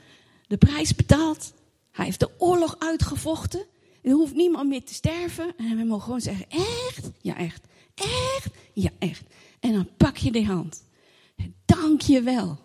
de 0.47 0.57
prijs 0.57 0.95
betaald. 0.95 1.53
Hij 1.91 2.05
heeft 2.05 2.21
de 2.21 2.31
oorlog 2.39 2.77
uitgevochten. 2.79 3.67
Er 4.03 4.13
hoeft 4.13 4.35
niemand 4.35 4.69
meer 4.69 4.85
te 4.85 4.95
sterven. 4.95 5.55
En 5.57 5.77
we 5.77 5.85
mogen 5.85 6.05
gewoon 6.05 6.21
zeggen, 6.21 6.47
echt? 6.49 7.11
Ja, 7.21 7.37
echt. 7.37 7.67
Echt? 7.95 8.49
Ja, 8.73 8.91
echt. 8.99 9.23
En 9.61 9.73
dan 9.73 9.89
pak 9.97 10.17
je 10.17 10.33
die 10.33 10.47
hand. 10.47 10.85
Dank 11.65 12.01
je 12.01 12.23
wel. 12.23 12.59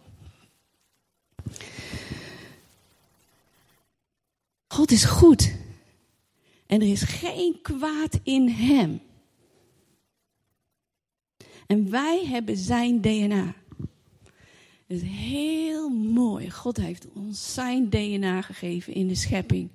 God 4.68 4.92
is 4.92 5.04
goed. 5.04 5.54
En 6.72 6.82
er 6.82 6.88
is 6.88 7.02
geen 7.02 7.60
kwaad 7.62 8.20
in 8.24 8.48
hem. 8.48 9.02
En 11.68 11.90
wij 11.90 12.26
hebben 12.26 12.58
zijn 12.58 13.02
DNA. 13.02 13.54
Het 14.88 15.02
is 15.02 15.02
heel 15.02 15.90
mooi. 15.90 16.52
God 16.52 16.78
heeft 16.78 17.08
ons 17.14 17.54
zijn 17.54 17.90
DNA 17.90 18.42
gegeven 18.42 18.94
in 18.94 19.08
de 19.08 19.16
schepping. 19.16 19.70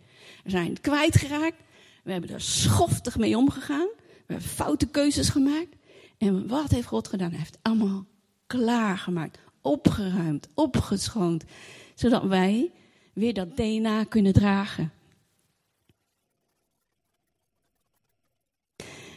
We 0.45 0.51
zijn 0.51 0.69
het 0.69 0.81
kwijtgeraakt. 0.81 1.63
We 2.05 2.13
hebben 2.13 2.31
er 2.31 2.41
schoftig 2.41 3.19
mee 3.19 3.37
omgegaan. 3.37 3.89
We 3.97 4.33
hebben 4.33 4.49
foute 4.49 4.87
keuzes 4.87 5.29
gemaakt. 5.29 5.77
En 6.19 6.49
wat 6.49 6.71
heeft 6.71 6.87
God 6.87 7.09
gedaan? 7.09 7.31
Hij 7.31 7.39
heeft 7.39 7.59
allemaal 7.63 8.07
klaargemaakt, 8.47 9.39
opgeruimd, 9.61 10.49
opgeschoond. 10.55 11.45
Zodat 11.95 12.23
wij 12.23 12.71
weer 13.13 13.35
dat 13.35 13.57
DNA 13.57 14.05
kunnen 14.05 14.33
dragen. 14.33 14.93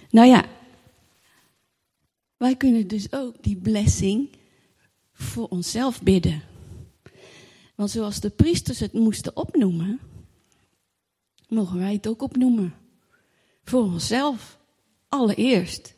Nou 0.09 0.27
ja, 0.27 0.45
wij 2.37 2.55
kunnen 2.55 2.87
dus 2.87 3.11
ook 3.13 3.43
die 3.43 3.57
blessing 3.57 4.29
voor 5.13 5.47
onszelf 5.47 6.03
bidden. 6.03 6.41
Want 7.75 7.91
zoals 7.91 8.19
de 8.19 8.29
priesters 8.29 8.79
het 8.79 8.93
moesten 8.93 9.35
opnoemen, 9.35 9.99
mogen 11.47 11.77
wij 11.77 11.93
het 11.93 12.07
ook 12.07 12.21
opnoemen. 12.21 12.73
Voor 13.63 13.83
onszelf, 13.83 14.59
allereerst. 15.07 15.95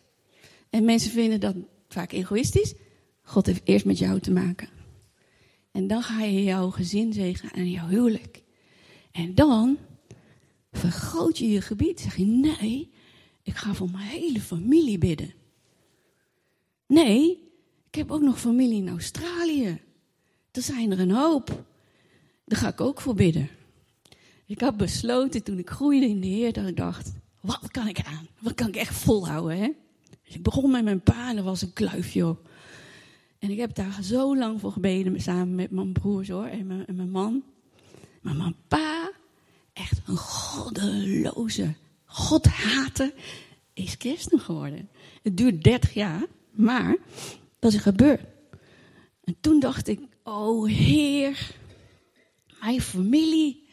En 0.69 0.85
mensen 0.85 1.11
vinden 1.11 1.39
dat 1.39 1.55
vaak 1.87 2.11
egoïstisch. 2.11 2.73
God 3.21 3.45
heeft 3.45 3.61
eerst 3.63 3.85
met 3.85 3.97
jou 3.97 4.19
te 4.19 4.31
maken. 4.31 4.69
En 5.71 5.87
dan 5.87 6.03
ga 6.03 6.23
je 6.23 6.43
jouw 6.43 6.69
gezin 6.69 7.13
zegenen 7.13 7.53
en 7.53 7.69
jouw 7.69 7.87
huwelijk. 7.87 8.43
En 9.11 9.35
dan 9.35 9.77
vergroot 10.71 11.37
je 11.37 11.49
je 11.49 11.61
gebied. 11.61 11.99
Zeg 11.99 12.15
je, 12.15 12.25
nee, 12.25 12.91
ik 13.43 13.55
ga 13.55 13.73
voor 13.73 13.89
mijn 13.89 14.07
hele 14.07 14.41
familie 14.41 14.97
bidden. 14.97 15.33
Nee, 16.87 17.51
ik 17.87 17.95
heb 17.95 18.11
ook 18.11 18.21
nog 18.21 18.39
familie 18.39 18.81
in 18.81 18.89
Australië. 18.89 19.81
Er 20.51 20.61
zijn 20.61 20.91
er 20.91 20.99
een 20.99 21.11
hoop. 21.11 21.63
Daar 22.45 22.59
ga 22.59 22.67
ik 22.67 22.81
ook 22.81 23.01
voor 23.01 23.15
bidden. 23.15 23.49
Ik 24.45 24.61
had 24.61 24.77
besloten 24.77 25.43
toen 25.43 25.57
ik 25.57 25.69
groeide 25.69 26.07
in 26.07 26.21
de 26.21 26.27
Heer 26.27 26.53
dat 26.53 26.67
ik 26.67 26.77
dacht, 26.77 27.11
wat 27.41 27.71
kan 27.71 27.87
ik 27.87 28.01
aan? 28.03 28.27
Wat 28.39 28.53
kan 28.53 28.67
ik 28.67 28.75
echt 28.75 28.95
volhouden? 28.95 29.57
Hè? 29.57 29.69
Dus 30.23 30.35
ik 30.35 30.43
begon 30.43 30.71
met 30.71 30.83
mijn 30.83 31.01
pa 31.01 31.29
en 31.29 31.35
dat 31.35 31.45
was 31.45 31.61
een 31.61 31.73
kluifje 31.73 32.37
En 33.39 33.49
ik 33.49 33.57
heb 33.57 33.75
daar 33.75 34.03
zo 34.03 34.37
lang 34.37 34.59
voor 34.59 34.71
gebeden, 34.71 35.21
samen 35.21 35.55
met 35.55 35.71
mijn 35.71 35.91
broers 35.91 36.29
hoor, 36.29 36.45
en 36.45 36.67
mijn, 36.67 36.85
en 36.85 36.95
mijn 36.95 37.09
man. 37.09 37.43
Maar 38.21 38.35
mijn 38.35 38.55
pa, 38.67 39.11
echt 39.73 40.01
een 40.05 40.17
goddeloze, 40.17 41.73
godhater, 42.11 43.13
is 43.73 43.95
christen 43.97 44.39
geworden. 44.39 44.89
Het 45.21 45.37
duurt 45.37 45.63
30 45.63 45.93
jaar, 45.93 46.25
maar 46.51 46.97
dat 47.59 47.73
is 47.73 47.79
gebeurd. 47.79 48.21
En 49.23 49.35
toen 49.41 49.59
dacht 49.59 49.87
ik, 49.87 49.99
oh 50.23 50.67
Heer, 50.67 51.55
mijn 52.59 52.81
familie, 52.81 53.63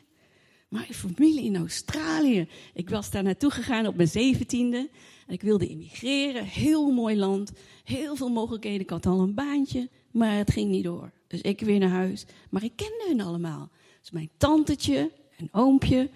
mijn 0.69 0.95
familie 0.95 1.45
in 1.45 1.57
Australië. 1.57 2.49
Ik 2.75 2.89
was 2.89 3.11
daar 3.11 3.23
naartoe 3.23 3.51
gegaan 3.51 3.87
op 3.87 3.97
mijn 3.97 4.09
zeventiende. 4.09 4.89
En 5.27 5.35
ik 5.35 5.43
wilde 5.43 5.67
immigreren, 5.67 6.45
heel 6.45 6.91
mooi 6.91 7.17
land, 7.17 7.53
heel 7.85 8.17
veel 8.17 8.31
mogelijkheden. 8.31 8.81
Ik 8.81 8.91
had 8.91 9.07
al 9.07 9.21
een 9.21 9.35
baantje, 9.35 9.89
maar 10.11 10.37
het 10.37 10.51
ging 10.51 10.71
niet 10.71 10.85
door. 10.85 11.13
Dus 11.27 11.41
ik 11.41 11.61
weer 11.61 11.79
naar 11.79 11.89
huis. 11.89 12.25
Maar 12.51 12.65
ik 12.65 12.77
kende 12.77 13.05
hun 13.07 13.21
allemaal. 13.21 13.71
Dus 14.01 14.11
mijn 14.11 14.31
tantetje 14.37 15.11
en 15.37 15.49
oompje, 15.53 16.11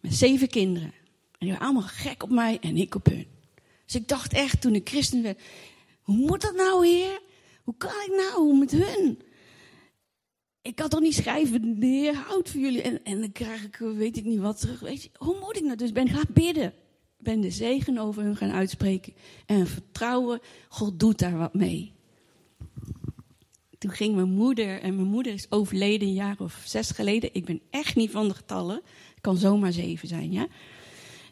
met 0.00 0.14
zeven 0.14 0.48
kinderen. 0.48 0.92
En 1.38 1.46
die 1.46 1.50
waren 1.50 1.64
allemaal 1.66 1.88
gek 1.88 2.22
op 2.22 2.30
mij 2.30 2.58
en 2.60 2.76
ik 2.76 2.94
op 2.94 3.06
hun. 3.06 3.26
Dus 3.84 3.94
ik 3.94 4.08
dacht 4.08 4.32
echt, 4.32 4.60
toen 4.60 4.74
ik 4.74 4.88
christen 4.88 5.22
werd, 5.22 5.40
hoe 6.00 6.16
moet 6.16 6.40
dat 6.40 6.54
nou, 6.54 6.86
heer? 6.86 7.20
Hoe 7.64 7.74
kan 7.76 7.90
ik 8.06 8.12
nou 8.16 8.58
met 8.58 8.70
hun? 8.70 9.18
Ik 10.62 10.74
kan 10.74 10.88
toch 10.88 11.00
niet 11.00 11.14
schrijven, 11.14 11.80
de 11.80 11.86
heer 11.86 12.14
houdt 12.14 12.50
voor 12.50 12.60
jullie. 12.60 12.82
En, 12.82 13.04
en 13.04 13.20
dan 13.20 13.32
krijg 13.32 13.64
ik, 13.64 13.76
weet 13.76 14.16
ik 14.16 14.24
niet 14.24 14.38
wat 14.38 14.60
terug. 14.60 14.80
Weet 14.80 15.02
je, 15.02 15.10
hoe 15.14 15.38
moet 15.40 15.56
ik 15.56 15.62
nou? 15.62 15.76
Dus 15.76 15.92
ben 15.92 16.08
gaan 16.08 16.24
bidden. 16.28 16.72
Ben 17.18 17.40
de 17.40 17.50
zegen 17.50 17.98
over 17.98 18.22
hun 18.22 18.36
gaan 18.36 18.52
uitspreken. 18.52 19.14
En 19.46 19.66
vertrouwen, 19.66 20.40
God 20.68 21.00
doet 21.00 21.18
daar 21.18 21.38
wat 21.38 21.54
mee. 21.54 21.92
Toen 23.78 23.90
ging 23.90 24.14
mijn 24.14 24.30
moeder, 24.30 24.80
en 24.80 24.96
mijn 24.96 25.08
moeder 25.08 25.32
is 25.32 25.50
overleden 25.50 26.08
een 26.08 26.14
jaar 26.14 26.36
of 26.38 26.62
zes 26.64 26.90
geleden. 26.90 27.30
Ik 27.32 27.44
ben 27.44 27.60
echt 27.70 27.96
niet 27.96 28.10
van 28.10 28.28
de 28.28 28.34
getallen. 28.34 28.74
Het 28.74 29.20
kan 29.20 29.36
zomaar 29.36 29.72
zeven 29.72 30.08
zijn, 30.08 30.32
ja. 30.32 30.46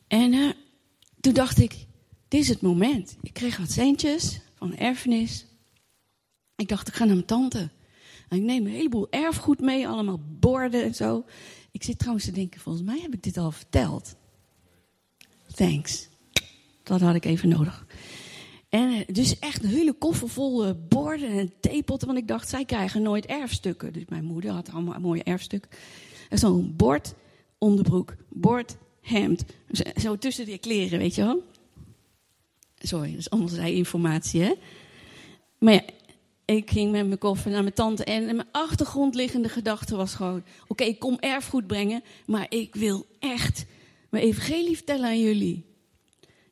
En 0.08 0.32
uh, 0.32 0.50
toen 1.20 1.34
dacht 1.34 1.58
ik, 1.58 1.86
dit 2.28 2.40
is 2.40 2.48
het 2.48 2.60
moment. 2.60 3.16
Ik 3.22 3.32
kreeg 3.32 3.56
wat 3.56 3.70
centjes 3.70 4.40
van 4.54 4.76
erfenis. 4.76 5.46
Ik 6.56 6.68
dacht, 6.68 6.88
ik 6.88 6.94
ga 6.94 7.04
naar 7.04 7.14
mijn 7.14 7.26
tante. 7.26 7.70
En 8.28 8.36
ik 8.36 8.42
neem 8.42 8.66
een 8.66 8.72
heleboel 8.72 9.10
erfgoed 9.10 9.60
mee, 9.60 9.88
allemaal 9.88 10.20
borden 10.40 10.84
en 10.84 10.94
zo. 10.94 11.24
Ik 11.70 11.82
zit 11.82 11.98
trouwens 11.98 12.24
te 12.24 12.32
denken, 12.32 12.60
volgens 12.60 12.84
mij 12.84 13.00
heb 13.00 13.14
ik 13.14 13.22
dit 13.22 13.36
al 13.36 13.50
verteld. 13.50 14.16
Thanks. 15.54 16.08
Dat 16.82 17.00
had 17.00 17.14
ik 17.14 17.24
even 17.24 17.48
nodig. 17.48 17.86
En 18.68 18.92
eh, 18.92 19.14
dus 19.14 19.38
echt 19.38 19.62
een 19.62 19.70
hele 19.70 19.92
koffer 19.92 20.28
vol 20.28 20.74
borden 20.88 21.28
en 21.30 21.52
theepotten. 21.60 22.06
Want 22.08 22.20
ik 22.20 22.28
dacht, 22.28 22.48
zij 22.48 22.64
krijgen 22.64 23.02
nooit 23.02 23.26
erfstukken. 23.26 23.92
Dus 23.92 24.04
mijn 24.08 24.24
moeder 24.24 24.50
had 24.50 24.72
allemaal 24.72 25.00
mooie 25.00 25.22
erfstukken. 25.22 25.70
En 26.28 26.38
zo'n 26.38 26.74
bord, 26.76 27.14
onderbroek, 27.58 28.16
bord, 28.28 28.76
hemd. 29.06 29.44
Zo 29.96 30.18
tussen 30.18 30.44
die 30.44 30.58
kleren, 30.58 30.98
weet 30.98 31.14
je 31.14 31.22
wel. 31.22 31.42
Sorry, 32.78 33.10
dat 33.10 33.18
is 33.18 33.30
allemaal 33.30 33.66
informatie, 33.66 34.42
hè. 34.42 34.52
Maar 35.58 35.72
ja, 35.72 35.82
ik 36.44 36.70
ging 36.70 36.92
met 36.92 37.06
mijn 37.06 37.18
koffer 37.18 37.50
naar 37.50 37.62
mijn 37.62 37.74
tante 37.74 38.04
en 38.04 38.24
mijn 38.24 38.48
achtergrondliggende 38.50 39.48
gedachte 39.48 39.96
was 39.96 40.14
gewoon... 40.14 40.42
Oké, 40.66 40.84
ik 40.84 40.98
kom 40.98 41.16
erfgoed 41.20 41.66
brengen, 41.66 42.02
maar 42.26 42.46
ik 42.48 42.74
wil 42.74 43.06
echt 43.18 43.66
mijn 44.10 44.24
evangelie 44.24 44.76
vertellen 44.76 45.04
aan 45.04 45.20
jullie. 45.20 45.64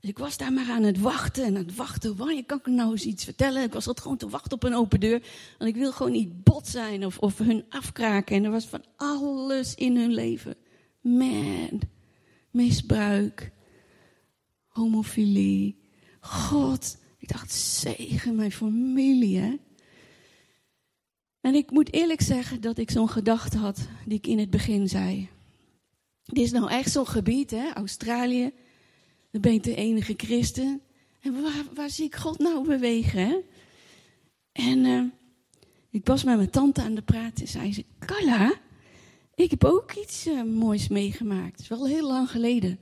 Dus 0.01 0.11
ik 0.11 0.19
was 0.19 0.37
daar 0.37 0.53
maar 0.53 0.71
aan 0.71 0.83
het 0.83 1.01
wachten 1.01 1.45
en 1.45 1.57
aan 1.57 1.65
het 1.65 1.77
wachten. 1.77 2.17
Wanneer 2.17 2.45
kan 2.45 2.59
ik 2.59 2.67
nou 2.67 2.91
eens 2.91 3.05
iets 3.05 3.25
vertellen? 3.25 3.63
Ik 3.63 3.73
was 3.73 3.87
altijd 3.87 4.01
gewoon 4.01 4.19
te 4.19 4.29
wachten 4.29 4.53
op 4.53 4.63
een 4.63 4.75
open 4.75 5.01
deur. 5.01 5.23
Want 5.59 5.71
ik 5.71 5.77
wil 5.77 5.93
gewoon 5.93 6.13
niet 6.13 6.43
bot 6.45 6.67
zijn 6.67 7.07
of, 7.07 7.19
of 7.19 7.39
hun 7.39 7.65
afkraken. 7.69 8.37
En 8.37 8.45
er 8.45 8.51
was 8.51 8.67
van 8.67 8.85
alles 8.97 9.75
in 9.75 9.97
hun 9.97 10.15
leven. 10.15 10.55
Man, 11.01 11.81
misbruik, 12.55 13.51
homofilie. 14.67 15.79
God, 16.21 16.97
ik 17.19 17.29
dacht, 17.29 17.53
zegen 17.53 18.35
mijn 18.35 18.53
familie, 18.53 19.39
hè. 19.39 19.57
En 21.41 21.55
ik 21.55 21.71
moet 21.71 21.93
eerlijk 21.93 22.21
zeggen 22.21 22.61
dat 22.61 22.79
ik 22.79 22.91
zo'n 22.91 23.11
gedachte 23.11 23.59
had 23.59 23.89
die 24.07 24.19
ik 24.19 24.27
in 24.27 24.39
het 24.39 24.51
begin 24.51 24.89
zei. 24.89 25.29
Dit 26.25 26.45
is 26.45 26.53
nou 26.53 26.71
echt 26.71 26.93
zo'n 26.93 27.07
gebied, 27.07 27.51
hè, 27.51 27.73
Australië. 27.73 28.53
Dan 29.31 29.41
ben 29.41 29.53
je 29.53 29.61
de 29.61 29.75
enige 29.75 30.15
christen. 30.17 30.81
En 31.21 31.43
waar, 31.43 31.65
waar 31.75 31.91
zie 31.91 32.05
ik 32.05 32.15
God 32.15 32.39
nou 32.39 32.67
bewegen, 32.67 33.27
hè? 33.27 33.37
En 34.53 34.79
uh, 34.85 35.05
ik 35.91 36.07
was 36.07 36.25
met 36.25 36.37
mijn 36.37 36.51
tante 36.51 36.83
aan 36.83 36.95
de 36.95 37.03
praten 37.03 37.45
en 37.45 37.51
zei 37.51 37.73
ze... 37.73 37.85
Carla, 37.99 38.53
ik 39.35 39.51
heb 39.51 39.65
ook 39.65 39.93
iets 39.93 40.27
uh, 40.27 40.43
moois 40.43 40.89
meegemaakt. 40.89 41.51
Het 41.51 41.61
is 41.61 41.69
wel 41.69 41.87
heel 41.87 42.07
lang 42.07 42.31
geleden. 42.31 42.79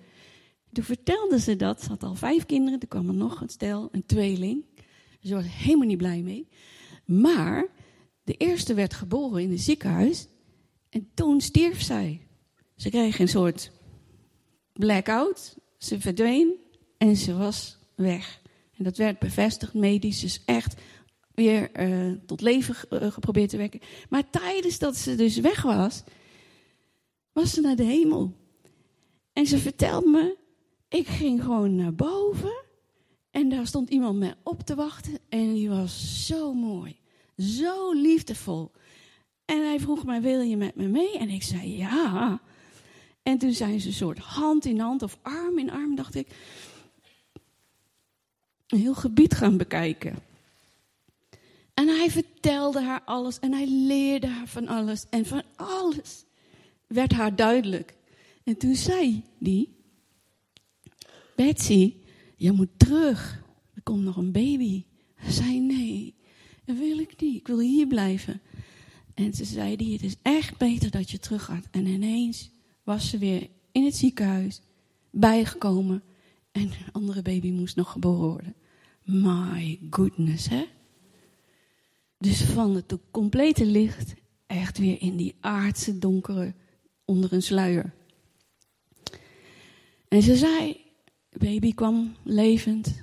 Toen 0.73 0.85
vertelde 0.85 1.41
ze 1.41 1.57
dat. 1.57 1.83
Ze 1.83 1.89
had 1.89 2.03
al 2.03 2.15
vijf 2.15 2.47
kinderen. 2.47 2.79
Toen 2.79 2.89
kwam 2.89 3.09
er 3.09 3.15
nog 3.15 3.41
een 3.41 3.49
stel, 3.49 3.89
een 3.93 4.07
tweeling. 4.07 4.65
Ze 5.21 5.35
was 5.35 5.45
helemaal 5.49 5.87
niet 5.87 5.99
blij 5.99 6.23
mee. 6.23 6.49
Maar 7.05 7.67
de 8.25 8.35
eerste 8.35 8.75
werd 8.75 8.95
geboren 8.95 9.43
in 9.43 9.51
het 9.51 9.61
ziekenhuis. 9.61 10.29
En 10.89 11.11
toen 11.15 11.41
stierf 11.41 11.83
zij. 11.83 12.27
Ze 12.77 12.91
kreeg 12.91 13.19
een 13.19 13.29
soort 13.29 13.71
blackout. 14.73 15.57
Ze 15.79 16.01
verdween 16.01 16.55
en 16.99 17.17
ze 17.17 17.37
was 17.37 17.79
weg. 17.95 18.41
En 18.77 18.85
dat 18.85 18.97
werd 18.97 19.19
bevestigd 19.19 19.75
medisch. 19.75 20.21
Dus 20.21 20.43
echt 20.45 20.81
weer 21.35 21.89
uh, 21.89 22.13
tot 22.27 22.41
leven 22.41 22.75
uh, 22.91 23.13
geprobeerd 23.13 23.51
te 23.51 23.57
wekken. 23.57 23.81
Maar 24.09 24.31
tijdens 24.31 24.79
dat 24.79 24.97
ze 24.97 25.15
dus 25.15 25.39
weg 25.39 25.63
was, 25.63 26.03
was 27.33 27.53
ze 27.53 27.61
naar 27.61 27.77
de 27.77 27.85
hemel. 27.85 28.33
En 29.33 29.47
ze 29.47 29.59
vertelde 29.59 30.09
me, 30.09 30.37
ik 30.89 31.07
ging 31.07 31.43
gewoon 31.43 31.75
naar 31.75 31.95
boven. 31.95 32.61
En 33.31 33.49
daar 33.49 33.67
stond 33.67 33.91
iemand 33.91 34.19
mij 34.19 34.35
op 34.43 34.63
te 34.63 34.75
wachten. 34.75 35.19
En 35.29 35.55
die 35.55 35.69
was 35.69 36.27
zo 36.27 36.55
mooi. 36.55 36.97
Zo 37.37 37.93
liefdevol. 37.93 38.71
En 39.45 39.63
hij 39.63 39.81
vroeg 39.81 40.05
mij, 40.05 40.21
wil 40.21 40.41
je 40.41 40.57
met 40.57 40.75
me 40.77 40.87
mee? 40.87 41.19
En 41.19 41.29
ik 41.29 41.43
zei, 41.43 41.77
ja. 41.77 42.41
En 43.23 43.39
toen 43.39 43.53
zijn 43.53 43.81
ze 43.81 43.87
een 43.87 43.95
soort 43.95 44.19
hand 44.19 44.65
in 44.65 44.79
hand 44.79 45.03
of 45.03 45.19
arm 45.23 45.59
in 45.59 45.71
arm, 45.71 45.95
dacht 45.95 46.15
ik. 46.15 46.29
Een 48.67 48.79
heel 48.79 48.95
gebied 48.95 49.35
gaan 49.35 49.57
bekijken. 49.57 50.19
En 51.75 51.89
hij 51.89 52.11
vertelde 52.11 52.83
haar 52.83 53.03
alles 53.05 53.39
en 53.39 53.53
hij 53.53 53.67
leerde 53.67 54.27
haar 54.27 54.49
van 54.49 54.69
alles. 54.69 55.07
En 55.11 55.27
van 55.27 55.43
alles 55.57 56.25
werd 56.93 57.13
haar 57.13 57.37
duidelijk. 57.37 57.97
En 58.45 58.57
toen 58.57 58.75
zei 58.75 59.23
hij, 59.39 59.69
Betsy, 61.37 61.95
je 62.37 62.53
moet 62.53 62.69
terug. 62.77 63.43
Er 63.75 63.83
komt 63.83 64.03
nog 64.03 64.17
een 64.17 64.33
baby. 64.33 64.85
Hij 65.15 65.33
zei, 65.33 65.61
nee, 65.61 66.15
dat 66.65 66.77
wil 66.77 66.99
ik 66.99 67.21
niet. 67.21 67.37
Ik 67.37 67.47
wil 67.47 67.59
hier 67.59 67.87
blijven. 67.87 68.41
En 69.15 69.35
ze 69.35 69.45
zei, 69.45 69.77
die, 69.77 69.93
het 69.93 70.03
is 70.03 70.17
echt 70.23 70.59
beter 70.59 70.91
dat 70.91 71.11
je 71.11 71.19
terug 71.19 71.45
gaat. 71.45 71.69
En 71.71 71.87
ineens 71.87 72.51
was 72.83 73.09
ze 73.09 73.19
weer 73.19 73.49
in 73.73 73.85
het 73.85 73.97
ziekenhuis 73.97 74.61
bijgekomen. 75.11 76.03
En 76.53 76.63
een 76.63 76.93
andere 76.93 77.23
baby 77.23 77.51
moest 77.51 77.77
nog 77.77 77.93
geboren 77.93 78.29
worden. 78.29 78.55
My 79.05 79.79
goodness, 79.91 80.49
hè? 80.49 80.65
Dus 82.19 82.43
van 82.43 82.75
het 82.75 82.97
complete 83.11 83.67
licht 83.67 84.15
echt 84.47 84.79
weer 84.79 85.01
in 85.01 85.17
die 85.17 85.35
aardse 85.41 85.99
donkere 85.99 86.55
onder 87.13 87.33
een 87.33 87.43
sluier. 87.43 87.93
En 90.09 90.23
ze 90.23 90.37
zei, 90.37 90.81
baby 91.31 91.75
kwam 91.75 92.17
levend 92.25 93.03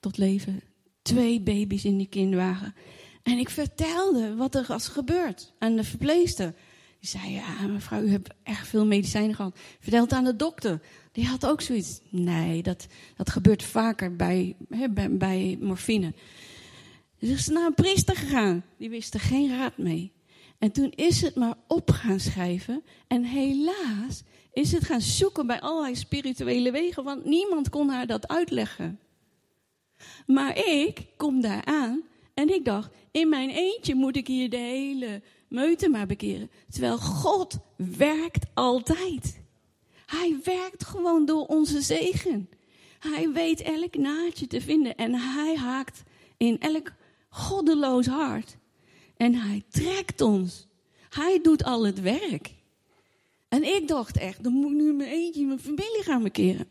tot 0.00 0.18
leven. 0.18 0.62
Twee 1.02 1.40
baby's 1.40 1.84
in 1.84 1.96
die 1.96 2.08
kindwagen. 2.08 2.74
En 3.22 3.38
ik 3.38 3.50
vertelde 3.50 4.34
wat 4.34 4.54
er 4.54 4.64
was 4.68 4.88
gebeurd 4.88 5.52
aan 5.58 5.76
de 5.76 5.84
verpleegster. 5.84 6.54
Die 7.00 7.08
zei, 7.08 7.32
ja 7.32 7.66
mevrouw, 7.66 8.02
u 8.02 8.10
hebt 8.10 8.30
echt 8.42 8.68
veel 8.68 8.86
medicijnen 8.86 9.34
gehad. 9.34 9.58
Vertel 9.80 10.02
het 10.02 10.12
aan 10.12 10.24
de 10.24 10.36
dokter. 10.36 10.80
Die 11.12 11.26
had 11.26 11.46
ook 11.46 11.60
zoiets. 11.60 12.00
Nee, 12.10 12.62
dat, 12.62 12.86
dat 13.16 13.30
gebeurt 13.30 13.62
vaker 13.62 14.16
bij, 14.16 14.56
bij 15.10 15.58
morfine. 15.60 16.14
Dus 17.18 17.30
is 17.30 17.48
naar 17.48 17.66
een 17.66 17.74
priester 17.74 18.16
gegaan. 18.16 18.64
Die 18.78 18.90
wist 18.90 19.14
er 19.14 19.20
geen 19.20 19.48
raad 19.48 19.78
mee. 19.78 20.12
En 20.60 20.72
toen 20.72 20.92
is 20.94 21.20
het 21.20 21.34
maar 21.34 21.54
op 21.66 21.90
gaan 21.90 22.20
schrijven. 22.20 22.82
En 23.06 23.24
helaas 23.24 24.22
is 24.52 24.72
het 24.72 24.84
gaan 24.84 25.00
zoeken 25.00 25.46
bij 25.46 25.60
allerlei 25.60 25.96
spirituele 25.96 26.70
wegen, 26.70 27.04
want 27.04 27.24
niemand 27.24 27.68
kon 27.68 27.88
haar 27.88 28.06
dat 28.06 28.28
uitleggen. 28.28 29.00
Maar 30.26 30.56
ik 30.56 31.06
kom 31.16 31.40
daar 31.40 31.64
aan 31.64 32.02
en 32.34 32.54
ik 32.54 32.64
dacht, 32.64 32.90
in 33.10 33.28
mijn 33.28 33.50
eentje 33.50 33.94
moet 33.94 34.16
ik 34.16 34.26
hier 34.26 34.50
de 34.50 34.56
hele 34.56 35.22
meute 35.48 35.88
maar 35.88 36.06
bekeren. 36.06 36.50
Terwijl 36.68 36.98
God 36.98 37.58
werkt 37.76 38.46
altijd. 38.54 39.40
Hij 40.06 40.36
werkt 40.44 40.84
gewoon 40.84 41.26
door 41.26 41.46
onze 41.46 41.80
zegen. 41.80 42.48
Hij 42.98 43.30
weet 43.32 43.60
elk 43.60 43.96
naadje 43.96 44.46
te 44.46 44.60
vinden 44.60 44.96
en 44.96 45.14
hij 45.14 45.56
haakt 45.56 46.02
in 46.36 46.60
elk 46.60 46.92
goddeloos 47.28 48.06
hart. 48.06 48.56
En 49.20 49.34
hij 49.34 49.62
trekt 49.68 50.20
ons. 50.20 50.66
Hij 51.08 51.40
doet 51.42 51.64
al 51.64 51.86
het 51.86 52.00
werk. 52.00 52.54
En 53.48 53.64
ik 53.64 53.88
dacht 53.88 54.16
echt, 54.16 54.42
dan 54.42 54.52
moet 54.52 54.70
ik 54.70 54.76
nu 54.76 54.92
mijn 54.92 55.10
eentje 55.10 55.46
mijn 55.46 55.60
familie 55.60 56.02
gaan 56.02 56.22
bekeren. 56.22 56.66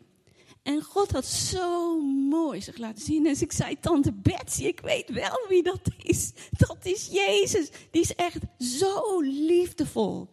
En 0.63 0.81
God 0.81 1.11
had 1.11 1.25
zo 1.25 1.99
mooi 2.29 2.61
zich 2.61 2.77
laten 2.77 3.03
zien. 3.03 3.25
En 3.25 3.35
ik 3.39 3.51
zei, 3.51 3.79
tante 3.79 4.13
Betsy, 4.13 4.63
ik 4.63 4.79
weet 4.79 5.09
wel 5.09 5.45
wie 5.49 5.63
dat 5.63 5.81
is. 6.03 6.31
Dat 6.57 6.77
is 6.83 7.07
Jezus. 7.11 7.69
Die 7.91 8.01
is 8.01 8.15
echt 8.15 8.41
zo 8.59 9.21
liefdevol. 9.21 10.29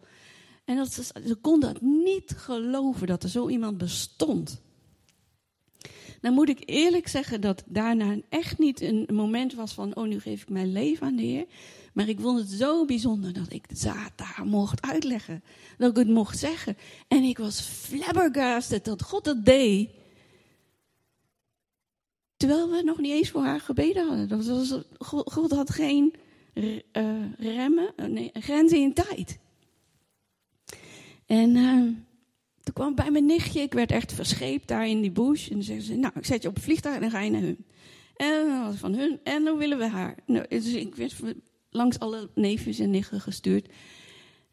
En 0.65 0.85
ze, 0.85 1.03
ze 1.03 1.35
kon 1.35 1.59
dat 1.59 1.81
niet 1.81 2.33
geloven 2.37 3.07
dat 3.07 3.23
er 3.23 3.29
zo 3.29 3.49
iemand 3.49 3.77
bestond. 3.77 4.61
Dan 6.21 6.33
moet 6.33 6.49
ik 6.49 6.61
eerlijk 6.65 7.07
zeggen 7.07 7.41
dat 7.41 7.63
daarna 7.65 8.15
echt 8.29 8.57
niet 8.57 8.81
een 8.81 9.07
moment 9.11 9.53
was 9.53 9.73
van, 9.73 9.95
oh 9.95 10.07
nu 10.07 10.19
geef 10.19 10.41
ik 10.41 10.49
mijn 10.49 10.71
leven 10.71 11.07
aan 11.07 11.15
de 11.15 11.23
Heer. 11.23 11.45
Maar 11.93 12.07
ik 12.07 12.19
vond 12.19 12.39
het 12.39 12.49
zo 12.49 12.85
bijzonder 12.85 13.33
dat 13.33 13.53
ik 13.53 13.65
het 13.67 13.83
daar 14.15 14.41
mocht 14.45 14.81
uitleggen. 14.81 15.43
Dat 15.77 15.89
ik 15.89 15.95
het 15.97 16.07
mocht 16.07 16.39
zeggen. 16.39 16.77
En 17.07 17.23
ik 17.23 17.37
was 17.37 17.61
flabbergasted 17.61 18.85
dat 18.85 19.03
God 19.03 19.25
het 19.25 19.45
deed. 19.45 19.89
Terwijl 22.37 22.69
we 22.69 22.81
nog 22.83 22.97
niet 22.97 23.11
eens 23.11 23.29
voor 23.29 23.43
haar 23.43 23.59
gebeden 23.59 24.07
hadden. 24.07 24.27
Dat 24.27 24.45
was, 24.45 24.79
God 25.25 25.51
had 25.51 25.69
geen 25.69 26.13
uh, 26.53 26.81
remmen, 27.37 27.93
uh, 27.95 28.05
nee, 28.05 28.29
grenzen 28.33 28.77
in 28.77 28.93
tijd. 28.93 29.39
En 31.25 31.55
uh, 31.55 31.95
toen 32.67 32.75
kwam 32.85 32.95
bij 32.95 33.11
mijn 33.11 33.25
nichtje, 33.25 33.61
ik 33.61 33.73
werd 33.73 33.91
echt 33.91 34.13
verscheept 34.13 34.67
daar 34.67 34.87
in 34.87 35.01
die 35.01 35.11
bush. 35.11 35.47
En 35.47 35.53
dan 35.53 35.63
zeggen 35.63 35.85
ze, 35.85 35.95
nou, 35.95 36.13
ik 36.15 36.25
zet 36.25 36.41
je 36.41 36.47
op 36.47 36.55
een 36.55 36.61
vliegtuig 36.61 36.95
en 36.95 37.01
dan 37.01 37.11
ga 37.11 37.19
je 37.19 37.29
naar 37.29 37.41
hun. 37.41 37.65
En 38.15 38.47
dan 38.47 38.63
was 38.65 38.75
van 38.75 38.93
hun, 38.93 39.19
en 39.23 39.43
dan 39.43 39.57
willen 39.57 39.77
we 39.77 39.87
haar. 39.87 40.17
Nou, 40.25 40.45
dus 40.49 40.73
ik 40.73 40.95
werd 40.95 41.15
langs 41.69 41.99
alle 41.99 42.29
neefjes 42.35 42.79
en 42.79 42.89
nichten 42.89 43.21
gestuurd. 43.21 43.67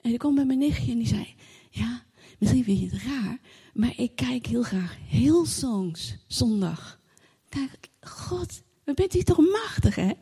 En 0.01 0.13
ik 0.13 0.19
kwam 0.19 0.35
bij 0.35 0.45
mijn 0.45 0.59
nichtje 0.59 0.93
en 0.93 0.99
die 0.99 1.07
zei, 1.07 1.35
ja, 1.71 2.03
misschien 2.39 2.65
vind 2.65 2.81
je 2.81 2.87
het 2.87 3.03
raar, 3.03 3.39
maar 3.73 3.93
ik 3.97 4.11
kijk 4.15 4.47
heel 4.47 4.63
graag 4.63 4.97
heel 5.09 5.47
songs 5.47 6.17
zondag. 6.27 7.01
Dacht 7.49 7.73
ik, 7.73 7.89
God, 8.01 8.63
wat 8.85 8.95
bent 8.95 9.15
u 9.15 9.23
toch 9.23 9.39
machtig, 9.39 9.95
hè? 9.95 10.13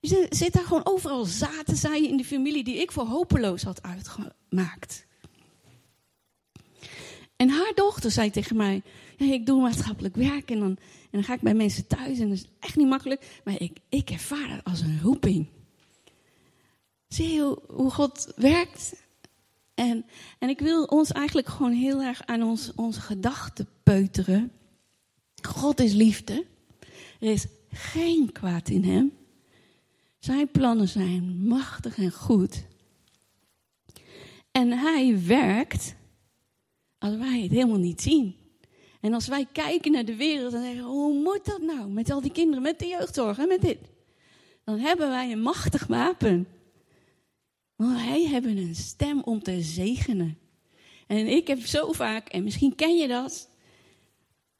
Je 0.00 0.26
zit 0.30 0.52
daar 0.52 0.64
gewoon 0.64 0.86
overal 0.86 1.24
zaten 1.24 1.76
zaaien 1.76 2.08
in 2.08 2.16
de 2.16 2.24
familie 2.24 2.64
die 2.64 2.80
ik 2.80 2.92
voor 2.92 3.06
hopeloos 3.06 3.62
had 3.62 3.82
uitgemaakt. 3.82 5.08
En 7.40 7.48
haar 7.48 7.72
dochter 7.74 8.10
zei 8.10 8.30
tegen 8.30 8.56
mij: 8.56 8.82
ja, 9.16 9.32
Ik 9.32 9.46
doe 9.46 9.60
maatschappelijk 9.60 10.16
werk 10.16 10.50
en 10.50 10.58
dan, 10.58 10.70
en 10.70 11.10
dan 11.10 11.24
ga 11.24 11.34
ik 11.34 11.40
bij 11.40 11.54
mensen 11.54 11.86
thuis 11.86 12.18
en 12.18 12.28
dat 12.28 12.38
is 12.38 12.48
echt 12.58 12.76
niet 12.76 12.88
makkelijk, 12.88 13.40
maar 13.44 13.60
ik, 13.60 13.78
ik 13.88 14.10
ervaar 14.10 14.50
het 14.50 14.64
als 14.64 14.80
een 14.80 15.00
roeping. 15.02 15.46
Zie 17.08 17.32
je 17.32 17.58
hoe, 17.66 17.90
God 17.90 18.32
werkt? 18.36 19.02
En, 19.74 20.06
en 20.38 20.48
ik 20.48 20.60
wil 20.60 20.84
ons 20.84 21.12
eigenlijk 21.12 21.48
gewoon 21.48 21.72
heel 21.72 22.02
erg 22.02 22.22
aan 22.26 22.42
ons, 22.42 22.72
onze 22.74 23.00
gedachten 23.00 23.68
peuteren. 23.82 24.52
God 25.42 25.80
is 25.80 25.92
liefde. 25.92 26.46
Er 27.20 27.30
is 27.30 27.46
geen 27.70 28.32
kwaad 28.32 28.68
in 28.68 28.84
hem. 28.84 29.12
Zijn 30.18 30.50
plannen 30.50 30.88
zijn 30.88 31.46
machtig 31.46 31.98
en 31.98 32.12
goed. 32.12 32.64
En 34.50 34.70
hij 34.70 35.22
werkt 35.26 35.94
als 37.00 37.16
wij 37.16 37.40
het 37.40 37.50
helemaal 37.50 37.78
niet 37.78 38.00
zien. 38.00 38.34
En 39.00 39.14
als 39.14 39.26
wij 39.26 39.46
kijken 39.52 39.92
naar 39.92 40.04
de 40.04 40.16
wereld 40.16 40.54
en 40.54 40.62
zeggen, 40.62 40.84
hoe 40.84 41.14
moet 41.14 41.44
dat 41.44 41.60
nou? 41.60 41.88
Met 41.88 42.10
al 42.10 42.20
die 42.20 42.32
kinderen, 42.32 42.62
met 42.62 42.78
de 42.78 42.86
jeugdzorg 42.86 43.38
en 43.38 43.48
met 43.48 43.60
dit. 43.60 43.78
Dan 44.64 44.78
hebben 44.78 45.08
wij 45.08 45.32
een 45.32 45.42
machtig 45.42 45.86
wapen. 45.86 46.46
Want 47.76 47.92
wij 47.92 48.26
hebben 48.26 48.56
een 48.56 48.74
stem 48.74 49.22
om 49.22 49.42
te 49.42 49.62
zegenen. 49.62 50.38
En 51.06 51.26
ik 51.26 51.46
heb 51.46 51.60
zo 51.60 51.92
vaak, 51.92 52.28
en 52.28 52.44
misschien 52.44 52.74
ken 52.74 52.96
je 52.96 53.08
dat, 53.08 53.48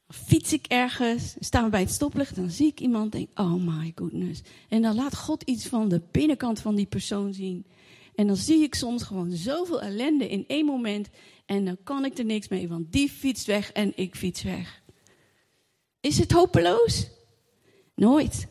fiets 0.08 0.52
ik 0.52 0.66
ergens, 0.66 1.36
staan 1.40 1.64
we 1.64 1.70
bij 1.70 1.80
het 1.80 1.90
stoplicht, 1.90 2.36
dan 2.36 2.50
zie 2.50 2.66
ik 2.66 2.80
iemand 2.80 3.12
denk, 3.12 3.28
oh 3.40 3.54
my 3.54 3.92
goodness. 3.94 4.42
En 4.68 4.82
dan 4.82 4.94
laat 4.94 5.16
God 5.16 5.42
iets 5.42 5.66
van 5.66 5.88
de 5.88 6.02
binnenkant 6.10 6.60
van 6.60 6.74
die 6.74 6.86
persoon 6.86 7.34
zien. 7.34 7.66
En 8.14 8.26
dan 8.26 8.36
zie 8.36 8.62
ik 8.62 8.74
soms 8.74 9.02
gewoon 9.02 9.30
zoveel 9.30 9.80
ellende 9.80 10.28
in 10.28 10.44
één 10.46 10.64
moment. 10.64 11.08
En 11.50 11.64
dan 11.64 11.76
kan 11.84 12.04
ik 12.04 12.18
er 12.18 12.24
niks 12.24 12.48
mee, 12.48 12.68
want 12.68 12.92
die 12.92 13.08
fietst 13.08 13.46
weg 13.46 13.72
en 13.72 13.92
ik 13.96 14.16
fiets 14.16 14.42
weg. 14.42 14.82
Is 16.00 16.18
het 16.18 16.32
hopeloos? 16.32 17.10
Nooit. 17.94 18.46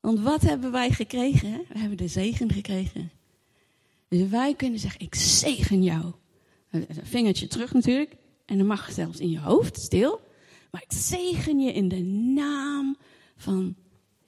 Want 0.00 0.20
wat 0.20 0.42
hebben 0.42 0.72
wij 0.72 0.90
gekregen? 0.90 1.64
We 1.68 1.78
hebben 1.78 1.96
de 1.96 2.08
zegen 2.08 2.52
gekregen. 2.52 3.10
Dus 4.08 4.28
wij 4.28 4.54
kunnen 4.54 4.78
zeggen, 4.78 5.00
ik 5.00 5.14
zegen 5.14 5.82
jou. 5.82 6.12
Een 6.70 6.86
vingertje 7.02 7.46
terug 7.46 7.72
natuurlijk. 7.72 8.16
En 8.44 8.58
dan 8.58 8.66
mag 8.66 8.92
zelfs 8.92 9.18
in 9.18 9.30
je 9.30 9.40
hoofd, 9.40 9.78
stil. 9.80 10.20
Maar 10.70 10.82
ik 10.82 10.92
zegen 10.92 11.60
je 11.60 11.72
in 11.72 11.88
de 11.88 12.02
naam 12.34 12.96
van, 13.36 13.76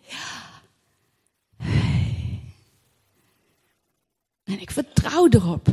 ja. 0.01 0.63
En 4.45 4.61
ik 4.61 4.71
vertrouw 4.71 5.29
erop 5.29 5.69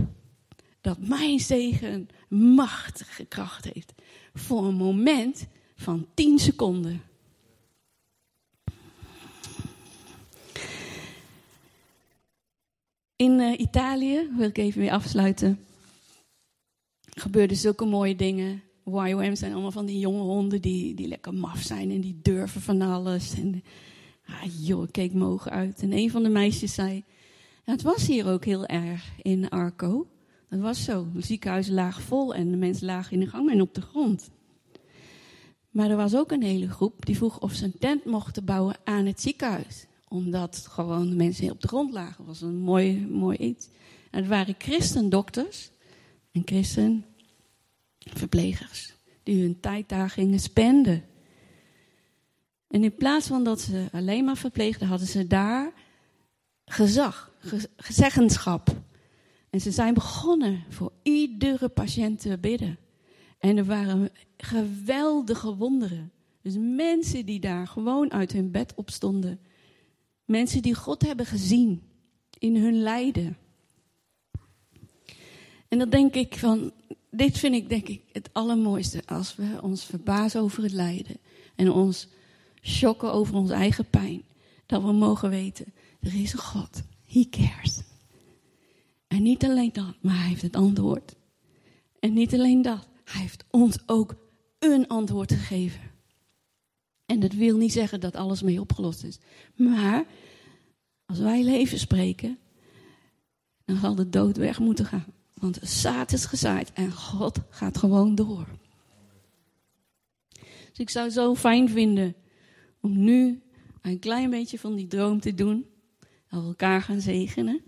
dat 0.90 1.08
mijn 1.08 1.40
zegen 1.40 2.10
machtige 2.30 3.26
kracht 3.26 3.66
heeft. 3.74 3.94
Voor 4.34 4.66
een 4.66 4.76
moment 4.76 5.48
van 5.76 6.08
10 6.14 6.40
seconden. 6.40 7.02
In 13.16 13.40
uh, 13.40 13.60
Italië, 13.60 14.30
wil 14.38 14.48
ik 14.48 14.58
even 14.58 14.82
weer 14.82 14.92
afsluiten, 14.92 15.60
gebeurden 17.02 17.58
zulke 17.58 17.86
mooie 17.86 18.16
dingen. 18.16 18.64
YOM 18.84 19.36
zijn 19.36 19.52
allemaal 19.52 19.72
van 19.72 19.86
die 19.86 20.00
jonge 20.00 20.22
honden 20.22 20.62
die, 20.62 20.94
die 20.94 21.08
lekker 21.08 21.34
maf 21.34 21.62
zijn 21.62 21.92
en 21.92 22.02
die 22.02 22.20
durven 22.22 22.62
van 22.62 22.82
alles. 22.82 23.34
En 23.34 23.64
ah, 24.26 24.66
joh, 24.66 24.84
ik 24.84 24.92
keek 24.92 25.14
mogen 25.14 25.52
uit. 25.52 25.82
En 25.82 25.94
een 25.94 26.12
van 26.12 26.24
de 26.24 26.30
meisjes 26.30 26.74
zei, 26.74 27.04
het 27.64 27.82
was 27.82 28.08
hier 28.08 28.28
ook 28.28 28.46
heel 28.46 28.66
erg 28.66 29.12
in 29.22 29.50
Arco. 29.50 30.08
Dat 30.50 30.60
was 30.60 30.84
zo. 30.84 31.08
De 31.14 31.22
ziekenhuizen 31.22 31.74
lagen 31.74 32.04
vol 32.04 32.36
en 32.36 32.52
de 32.52 32.58
mensen 32.58 32.86
lagen 32.86 33.14
in 33.14 33.20
de 33.20 33.28
gang 33.28 33.52
en 33.52 33.62
op 33.62 33.74
de 33.74 33.82
grond. 33.82 34.30
Maar 35.70 35.90
er 35.90 35.96
was 35.96 36.16
ook 36.16 36.32
een 36.32 36.44
hele 36.44 36.70
groep 36.70 37.06
die 37.06 37.18
vroeg 37.18 37.40
of 37.40 37.54
ze 37.54 37.66
een 37.66 37.78
tent 37.80 38.06
mochten 38.06 38.46
bouwen 38.46 38.76
aan 38.84 39.06
het 39.06 39.22
ziekenhuis. 39.22 39.86
Omdat 40.08 40.68
gewoon 40.70 41.10
de 41.10 41.16
mensen 41.16 41.52
op 41.52 41.62
de 41.62 41.68
grond 41.68 41.94
lagen. 41.94 42.16
Dat 42.18 42.26
was 42.26 42.42
een 42.42 42.60
mooi, 42.60 43.08
mooi 43.08 43.38
iets. 43.38 43.70
En 44.12 44.20
het 44.20 44.28
waren 44.28 44.56
christendokters 44.58 45.72
en 46.32 46.42
christenverplegers. 46.46 48.94
Die 49.24 49.42
hun 49.42 49.60
tijd 49.60 49.90
daar 49.90 50.10
gingen 50.10 50.40
spenden. 50.40 51.04
En 52.68 52.84
in 52.84 52.96
plaats 52.96 53.28
van 53.28 53.44
dat 53.44 53.62
ze 53.62 53.88
alleen 53.92 54.26
maar 54.26 54.38
verpleegden, 54.38 54.88
hadden 54.88 55.08
ze 55.08 55.28
daar 55.28 55.72
gezag, 56.66 57.32
gezeggenschap. 57.78 58.76
En 59.50 59.62
ze 59.62 59.72
zijn 59.72 59.94
begonnen 59.94 60.64
voor 60.70 60.92
iedere 61.04 61.70
patiënt 61.70 62.22
te 62.22 62.38
bidden. 62.38 62.78
En 63.40 63.58
er 63.58 63.66
waren 63.66 64.10
geweldige 64.38 65.56
wonderen. 65.56 66.12
Dus 66.42 66.56
mensen 66.58 67.26
die 67.26 67.40
daar 67.40 67.68
gewoon 67.68 68.12
uit 68.12 68.32
hun 68.32 68.52
bed 68.52 68.74
opstonden. 68.76 69.40
Mensen 70.26 70.62
die 70.62 70.76
God 70.76 71.02
hebben 71.02 71.26
gezien 71.26 71.82
in 72.38 72.56
hun 72.56 72.82
lijden. 72.82 73.38
En 75.68 75.78
dan 75.78 75.90
denk 75.90 76.16
ik 76.16 76.38
van, 76.38 76.72
dit 77.12 77.38
vind 77.38 77.56
ik 77.56 77.70
denk 77.70 77.88
ik 77.88 78.02
het 78.12 78.30
allermooiste 78.34 79.02
als 79.06 79.36
we 79.36 79.60
ons 79.62 79.84
verbazen 79.84 80.42
over 80.42 80.64
het 80.64 80.72
lijden. 80.72 81.18
En 81.56 81.72
ons 81.72 82.08
shocken 82.62 83.14
over 83.14 83.36
onze 83.36 83.54
eigen 83.54 83.90
pijn. 83.90 84.24
Dat 84.66 84.84
we 84.84 84.92
mogen 84.92 85.30
weten, 85.30 85.74
er 86.00 86.22
is 86.22 86.34
een 86.34 86.40
God. 86.40 86.84
He 87.06 87.28
cares. 87.30 87.82
En 89.10 89.24
niet 89.24 89.44
alleen 89.44 89.74
dat, 89.74 89.96
maar 90.02 90.18
hij 90.18 90.28
heeft 90.28 90.42
het 90.42 90.56
antwoord. 90.56 91.16
En 92.00 92.14
niet 92.14 92.34
alleen 92.34 92.62
dat, 92.62 92.88
hij 93.04 93.22
heeft 93.22 93.46
ons 93.50 93.78
ook 93.86 94.16
een 94.60 94.88
antwoord 94.88 95.34
gegeven. 95.34 95.82
En 97.06 97.20
dat 97.20 97.34
wil 97.34 97.58
niet 97.58 97.72
zeggen 97.72 98.00
dat 98.00 98.16
alles 98.16 98.42
mee 98.42 98.60
opgelost 98.60 99.04
is. 99.04 99.20
Maar 99.56 100.06
als 101.06 101.20
wij 101.20 101.44
leven 101.44 101.80
spreken, 101.80 102.38
dan 103.66 103.78
zal 103.78 103.96
de 103.96 104.10
dood 104.10 104.38
weg 104.38 104.60
moeten 104.60 104.86
gaan. 104.86 105.14
Want 105.34 105.60
zaad 105.62 106.12
is 106.12 106.26
gezaaid 106.26 106.74
en 106.74 106.92
God 106.92 107.40
gaat 107.50 107.78
gewoon 107.78 108.16
door. 108.16 108.48
Dus 110.70 110.78
ik 110.78 110.90
zou 110.90 111.10
zo 111.10 111.36
fijn 111.36 111.70
vinden 111.70 112.16
om 112.82 113.04
nu 113.04 113.42
een 113.82 114.00
klein 114.00 114.30
beetje 114.30 114.60
van 114.60 114.76
die 114.76 114.88
droom 114.88 115.20
te 115.20 115.34
doen. 115.34 115.66
We 116.30 116.36
elkaar 116.38 116.82
gaan 116.82 117.02
zegenen. 117.02 117.62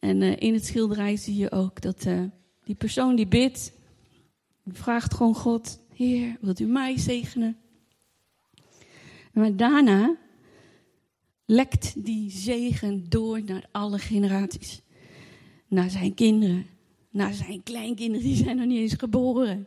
En 0.00 0.20
uh, 0.20 0.36
in 0.38 0.54
het 0.54 0.66
schilderij 0.66 1.16
zie 1.16 1.36
je 1.36 1.50
ook 1.50 1.80
dat 1.80 2.04
uh, 2.04 2.22
die 2.64 2.74
persoon 2.74 3.16
die 3.16 3.26
bidt, 3.26 3.72
vraagt 4.66 5.14
gewoon 5.14 5.34
God, 5.34 5.80
Heer, 5.94 6.36
wilt 6.40 6.60
u 6.60 6.64
mij 6.64 6.98
zegenen? 6.98 7.56
Maar 9.32 9.56
daarna 9.56 10.16
lekt 11.44 12.04
die 12.04 12.30
zegen 12.30 13.08
door 13.08 13.42
naar 13.44 13.68
alle 13.70 13.98
generaties. 13.98 14.80
Naar 15.68 15.90
zijn 15.90 16.14
kinderen, 16.14 16.66
naar 17.10 17.32
zijn 17.32 17.62
kleinkinderen, 17.62 18.26
die 18.26 18.36
zijn 18.36 18.56
nog 18.56 18.66
niet 18.66 18.78
eens 18.78 18.94
geboren. 18.94 19.66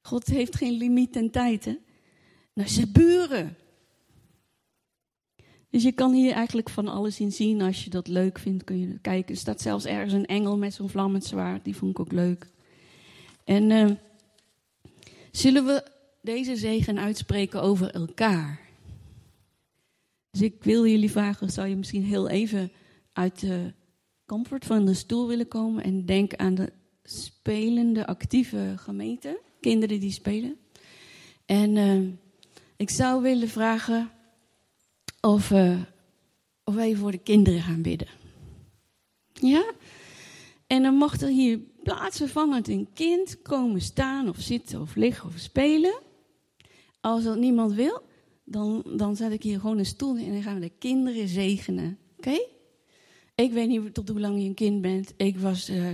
God 0.00 0.26
heeft 0.26 0.56
geen 0.56 0.72
limiet 0.72 1.16
en 1.16 1.30
tijd, 1.30 1.64
hè? 1.64 1.78
Naar 2.54 2.68
zijn 2.68 2.92
buren. 2.92 3.56
Dus 5.72 5.82
je 5.82 5.92
kan 5.92 6.12
hier 6.12 6.32
eigenlijk 6.32 6.70
van 6.70 6.88
alles 6.88 7.20
in 7.20 7.32
zien. 7.32 7.62
Als 7.62 7.84
je 7.84 7.90
dat 7.90 8.08
leuk 8.08 8.38
vindt, 8.38 8.64
kun 8.64 8.78
je 8.78 8.98
kijken. 8.98 9.34
Er 9.34 9.40
staat 9.40 9.60
zelfs 9.60 9.84
ergens 9.84 10.12
een 10.12 10.26
engel 10.26 10.58
met 10.58 10.74
zo'n 10.74 10.88
vlammend 10.88 11.24
zwaard. 11.24 11.64
Die 11.64 11.76
vond 11.76 11.90
ik 11.90 12.00
ook 12.00 12.12
leuk. 12.12 12.46
En 13.44 13.70
uh, 13.70 13.90
zullen 15.30 15.66
we 15.66 15.84
deze 16.22 16.56
zegen 16.56 16.98
uitspreken 16.98 17.62
over 17.62 17.90
elkaar? 17.90 18.60
Dus 20.30 20.42
ik 20.42 20.64
wil 20.64 20.86
jullie 20.86 21.10
vragen, 21.10 21.50
zou 21.50 21.68
je 21.68 21.76
misschien 21.76 22.04
heel 22.04 22.28
even 22.28 22.72
uit 23.12 23.40
de 23.40 23.72
comfort 24.26 24.64
van 24.64 24.84
de 24.86 24.94
stoel 24.94 25.28
willen 25.28 25.48
komen 25.48 25.84
en 25.84 26.06
denk 26.06 26.34
aan 26.34 26.54
de 26.54 26.72
spelende, 27.02 28.06
actieve 28.06 28.74
gemeente, 28.76 29.40
kinderen 29.60 30.00
die 30.00 30.12
spelen. 30.12 30.56
En 31.46 31.76
uh, 31.76 32.08
ik 32.76 32.90
zou 32.90 33.22
willen 33.22 33.48
vragen 33.48 34.10
of, 35.22 35.50
uh, 35.50 35.80
of 36.64 36.74
wij 36.74 36.96
voor 36.96 37.10
de 37.10 37.18
kinderen 37.18 37.62
gaan 37.62 37.82
bidden. 37.82 38.08
Ja? 39.32 39.72
En 40.66 40.82
dan 40.82 40.94
mocht 40.94 41.22
er 41.22 41.28
hier 41.28 41.60
plaatsvervangend 41.82 42.68
een 42.68 42.88
kind 42.94 43.42
komen 43.42 43.80
staan 43.80 44.28
of 44.28 44.36
zitten 44.40 44.80
of 44.80 44.94
liggen 44.94 45.28
of 45.28 45.38
spelen. 45.38 46.00
Als 47.00 47.24
dat 47.24 47.38
niemand 47.38 47.72
wil, 47.72 48.02
dan, 48.44 48.82
dan 48.96 49.16
zet 49.16 49.32
ik 49.32 49.42
hier 49.42 49.60
gewoon 49.60 49.78
een 49.78 49.86
stoel 49.86 50.16
in 50.16 50.26
en 50.26 50.32
dan 50.32 50.42
gaan 50.42 50.54
we 50.54 50.60
de 50.60 50.72
kinderen 50.78 51.28
zegenen. 51.28 51.98
Oké? 52.16 52.38
Ik 53.34 53.52
weet 53.52 53.68
niet 53.68 53.94
tot 53.94 54.08
hoe 54.08 54.20
lang 54.20 54.40
je 54.40 54.48
een 54.48 54.54
kind 54.54 54.80
bent. 54.80 55.14
Ik 55.16 55.38
was 55.38 55.70
uh, 55.70 55.86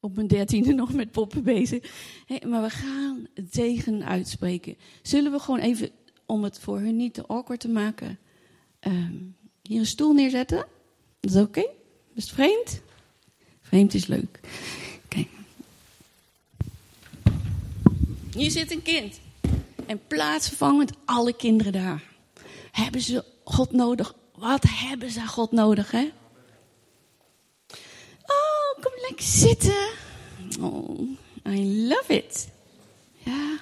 op 0.00 0.14
mijn 0.14 0.26
dertiende 0.26 0.72
nog 0.72 0.92
met 0.92 1.10
poppen 1.10 1.42
bezig. 1.42 1.92
Maar 2.46 2.62
we 2.62 2.70
gaan 2.70 3.26
het 3.34 3.54
zegen 3.54 4.04
uitspreken. 4.04 4.76
Zullen 5.02 5.32
we 5.32 5.38
gewoon 5.38 5.60
even 5.60 5.90
om 6.26 6.44
het 6.44 6.58
voor 6.58 6.78
hun 6.78 6.96
niet 6.96 7.14
te 7.14 7.26
awkward 7.26 7.60
te 7.60 7.68
maken, 7.68 8.18
um, 8.80 9.36
hier 9.62 9.78
een 9.78 9.86
stoel 9.86 10.12
neerzetten. 10.12 10.66
Dat 11.20 11.30
is 11.30 11.40
oké? 11.40 11.58
Okay? 11.58 11.70
Is 12.14 12.30
vreemd? 12.30 12.80
Vreemd 13.62 13.94
is 13.94 14.06
leuk. 14.06 14.40
Kijk. 15.08 15.28
Hier 18.34 18.50
zit 18.50 18.70
een 18.70 18.82
kind. 18.82 19.20
En 19.86 20.00
plaatsvervangend 20.06 20.92
alle 21.04 21.36
kinderen 21.36 21.72
daar. 21.72 22.02
Hebben 22.72 23.00
ze 23.00 23.24
God 23.44 23.72
nodig? 23.72 24.14
Wat 24.34 24.62
hebben 24.68 25.10
ze 25.10 25.26
God 25.26 25.52
nodig, 25.52 25.90
hè? 25.90 26.12
Oh, 28.22 28.82
kom 28.82 28.92
lekker 29.08 29.26
zitten. 29.26 29.88
Oh, 30.60 31.00
I 31.48 31.86
love 31.88 32.14
it. 32.14 32.48
Ja, 33.12 33.58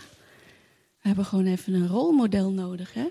we 1.05 1.11
hebben 1.11 1.29
gewoon 1.29 1.47
even 1.47 1.75
een 1.75 1.89
rolmodel 1.89 2.51
nodig, 2.51 2.95
hè? 2.95 3.07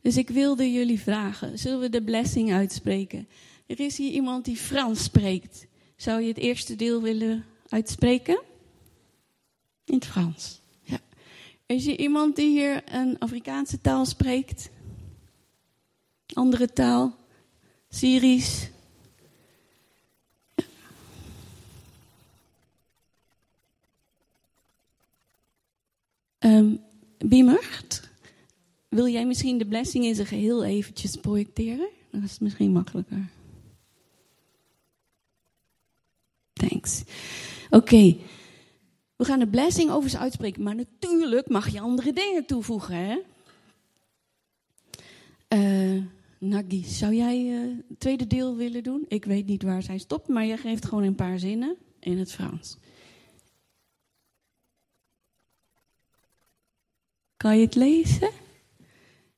Dus 0.00 0.16
ik 0.16 0.28
wilde 0.28 0.72
jullie 0.72 1.00
vragen, 1.00 1.58
zullen 1.58 1.80
we 1.80 1.88
de 1.88 2.02
blessing 2.02 2.52
uitspreken? 2.52 3.28
Er 3.66 3.80
is 3.80 3.96
hier 3.96 4.10
iemand 4.10 4.44
die 4.44 4.56
Frans 4.56 5.02
spreekt. 5.02 5.66
Zou 5.96 6.20
je 6.20 6.28
het 6.28 6.38
eerste 6.38 6.76
deel 6.76 7.02
willen 7.02 7.44
uitspreken? 7.68 8.40
In 9.84 9.94
het 9.94 10.06
Frans. 10.06 10.60
Ja. 10.82 10.98
Is 11.66 11.86
er 11.86 11.98
iemand 11.98 12.36
die 12.36 12.48
hier 12.48 12.82
een 12.94 13.18
Afrikaanse 13.18 13.80
taal 13.80 14.06
spreekt? 14.06 14.70
Andere 16.32 16.72
taal? 16.72 17.16
Syrisch? 17.88 18.69
Um, 26.44 26.80
Biemert, 27.18 28.10
wil 28.88 29.08
jij 29.08 29.26
misschien 29.26 29.58
de 29.58 29.66
blessing 29.66 30.04
in 30.04 30.14
zijn 30.14 30.26
geheel 30.26 30.64
eventjes 30.64 31.16
projecteren? 31.16 31.88
Dat 32.10 32.22
is 32.22 32.38
misschien 32.38 32.72
makkelijker. 32.72 33.28
Thanks. 36.52 37.02
Oké. 37.70 38.16
We 39.16 39.24
gaan 39.24 39.38
de 39.38 39.48
blessing 39.48 39.90
over 39.90 40.18
uitspreken, 40.18 40.62
maar 40.62 40.74
natuurlijk 40.74 41.48
mag 41.48 41.68
je 41.68 41.80
andere 41.80 42.12
dingen 42.12 42.46
toevoegen, 42.46 42.96
hè? 42.96 43.18
Uh, 45.48 46.02
Nagi, 46.38 46.84
zou 46.84 47.14
jij 47.14 47.38
het 47.88 48.00
tweede 48.00 48.26
deel 48.26 48.56
willen 48.56 48.82
doen? 48.82 49.04
Ik 49.08 49.24
weet 49.24 49.46
niet 49.46 49.62
waar 49.62 49.82
zij 49.82 49.98
stopt, 49.98 50.28
maar 50.28 50.44
je 50.44 50.56
geeft 50.56 50.84
gewoon 50.84 51.04
een 51.04 51.14
paar 51.14 51.38
zinnen 51.38 51.76
in 51.98 52.18
het 52.18 52.32
Frans. 52.32 52.76
Kan 57.40 57.58
je 57.58 57.64
het 57.64 57.74
lezen? 57.74 58.30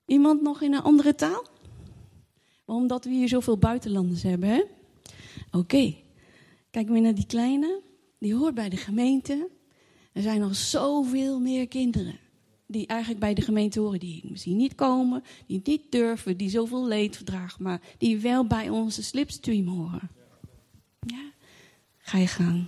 Iemand 0.07 0.43
nog 0.43 0.63
in 0.63 0.73
een 0.73 0.83
andere 0.83 1.15
taal? 1.15 1.47
Omdat 2.65 3.05
we 3.05 3.11
hier 3.11 3.29
zoveel 3.29 3.59
buitenlanders 3.59 4.23
hebben, 4.23 4.49
hè? 4.49 4.63
Oké. 5.51 5.95
Kijk 6.71 6.89
maar 6.89 7.01
naar 7.01 7.15
die 7.15 7.27
kleine. 7.27 7.81
Die 8.19 8.35
hoort 8.35 8.55
bij 8.55 8.69
de 8.69 8.77
gemeente. 8.77 9.49
Er 10.13 10.23
zijn 10.23 10.41
nog 10.41 10.57
zoveel 10.57 11.41
meer 11.41 11.69
kinderen 11.69 12.19
die 12.67 12.87
eigenlijk 12.87 13.21
bij 13.21 13.35
de 13.35 13.43
gemeente 13.43 13.81
horen, 13.81 14.01
die 14.01 14.25
misschien 14.31 14.57
niet 14.57 14.75
komen, 14.75 15.23
die 15.47 15.61
niet 15.65 15.83
durven, 15.93 16.37
die 16.37 16.51
zoveel 16.51 16.87
leed 16.87 17.17
verdragen, 17.17 17.63
maar 17.63 17.81
die 17.99 18.19
wel 18.19 18.47
bij 18.47 18.69
onze 18.69 19.03
slipstream 19.03 19.67
horen. 19.67 20.11
Ja, 21.07 21.33
ga 21.99 22.19
je 22.19 22.27
gang. 22.27 22.67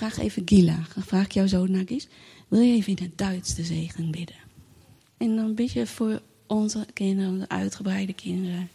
Vraag 0.00 0.18
even 0.18 0.42
Gila. 0.44 0.78
Vraag 0.98 1.24
ik 1.24 1.32
jou 1.32 1.48
zo, 1.48 1.66
Nagis. 1.66 2.08
Wil 2.48 2.60
je 2.60 2.74
even 2.74 2.96
in 2.96 3.04
het 3.04 3.18
Duits 3.18 3.54
de 3.54 3.64
zegen 3.64 4.10
bidden? 4.10 4.36
En 5.16 5.36
dan 5.36 5.54
bid 5.54 5.72
je 5.72 5.86
voor 5.86 6.22
onze 6.46 6.86
kinderen, 6.92 7.38
de 7.38 7.48
uitgebreide 7.48 8.12
kinderen. 8.12 8.68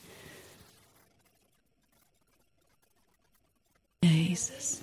Jezus. 3.99 4.79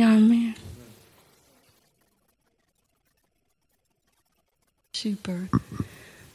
Amen. 0.00 0.54
Super. 5.00 5.48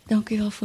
Dank 0.08 0.30
u 0.30 0.38
wel 0.38 0.52
voor 0.52 0.64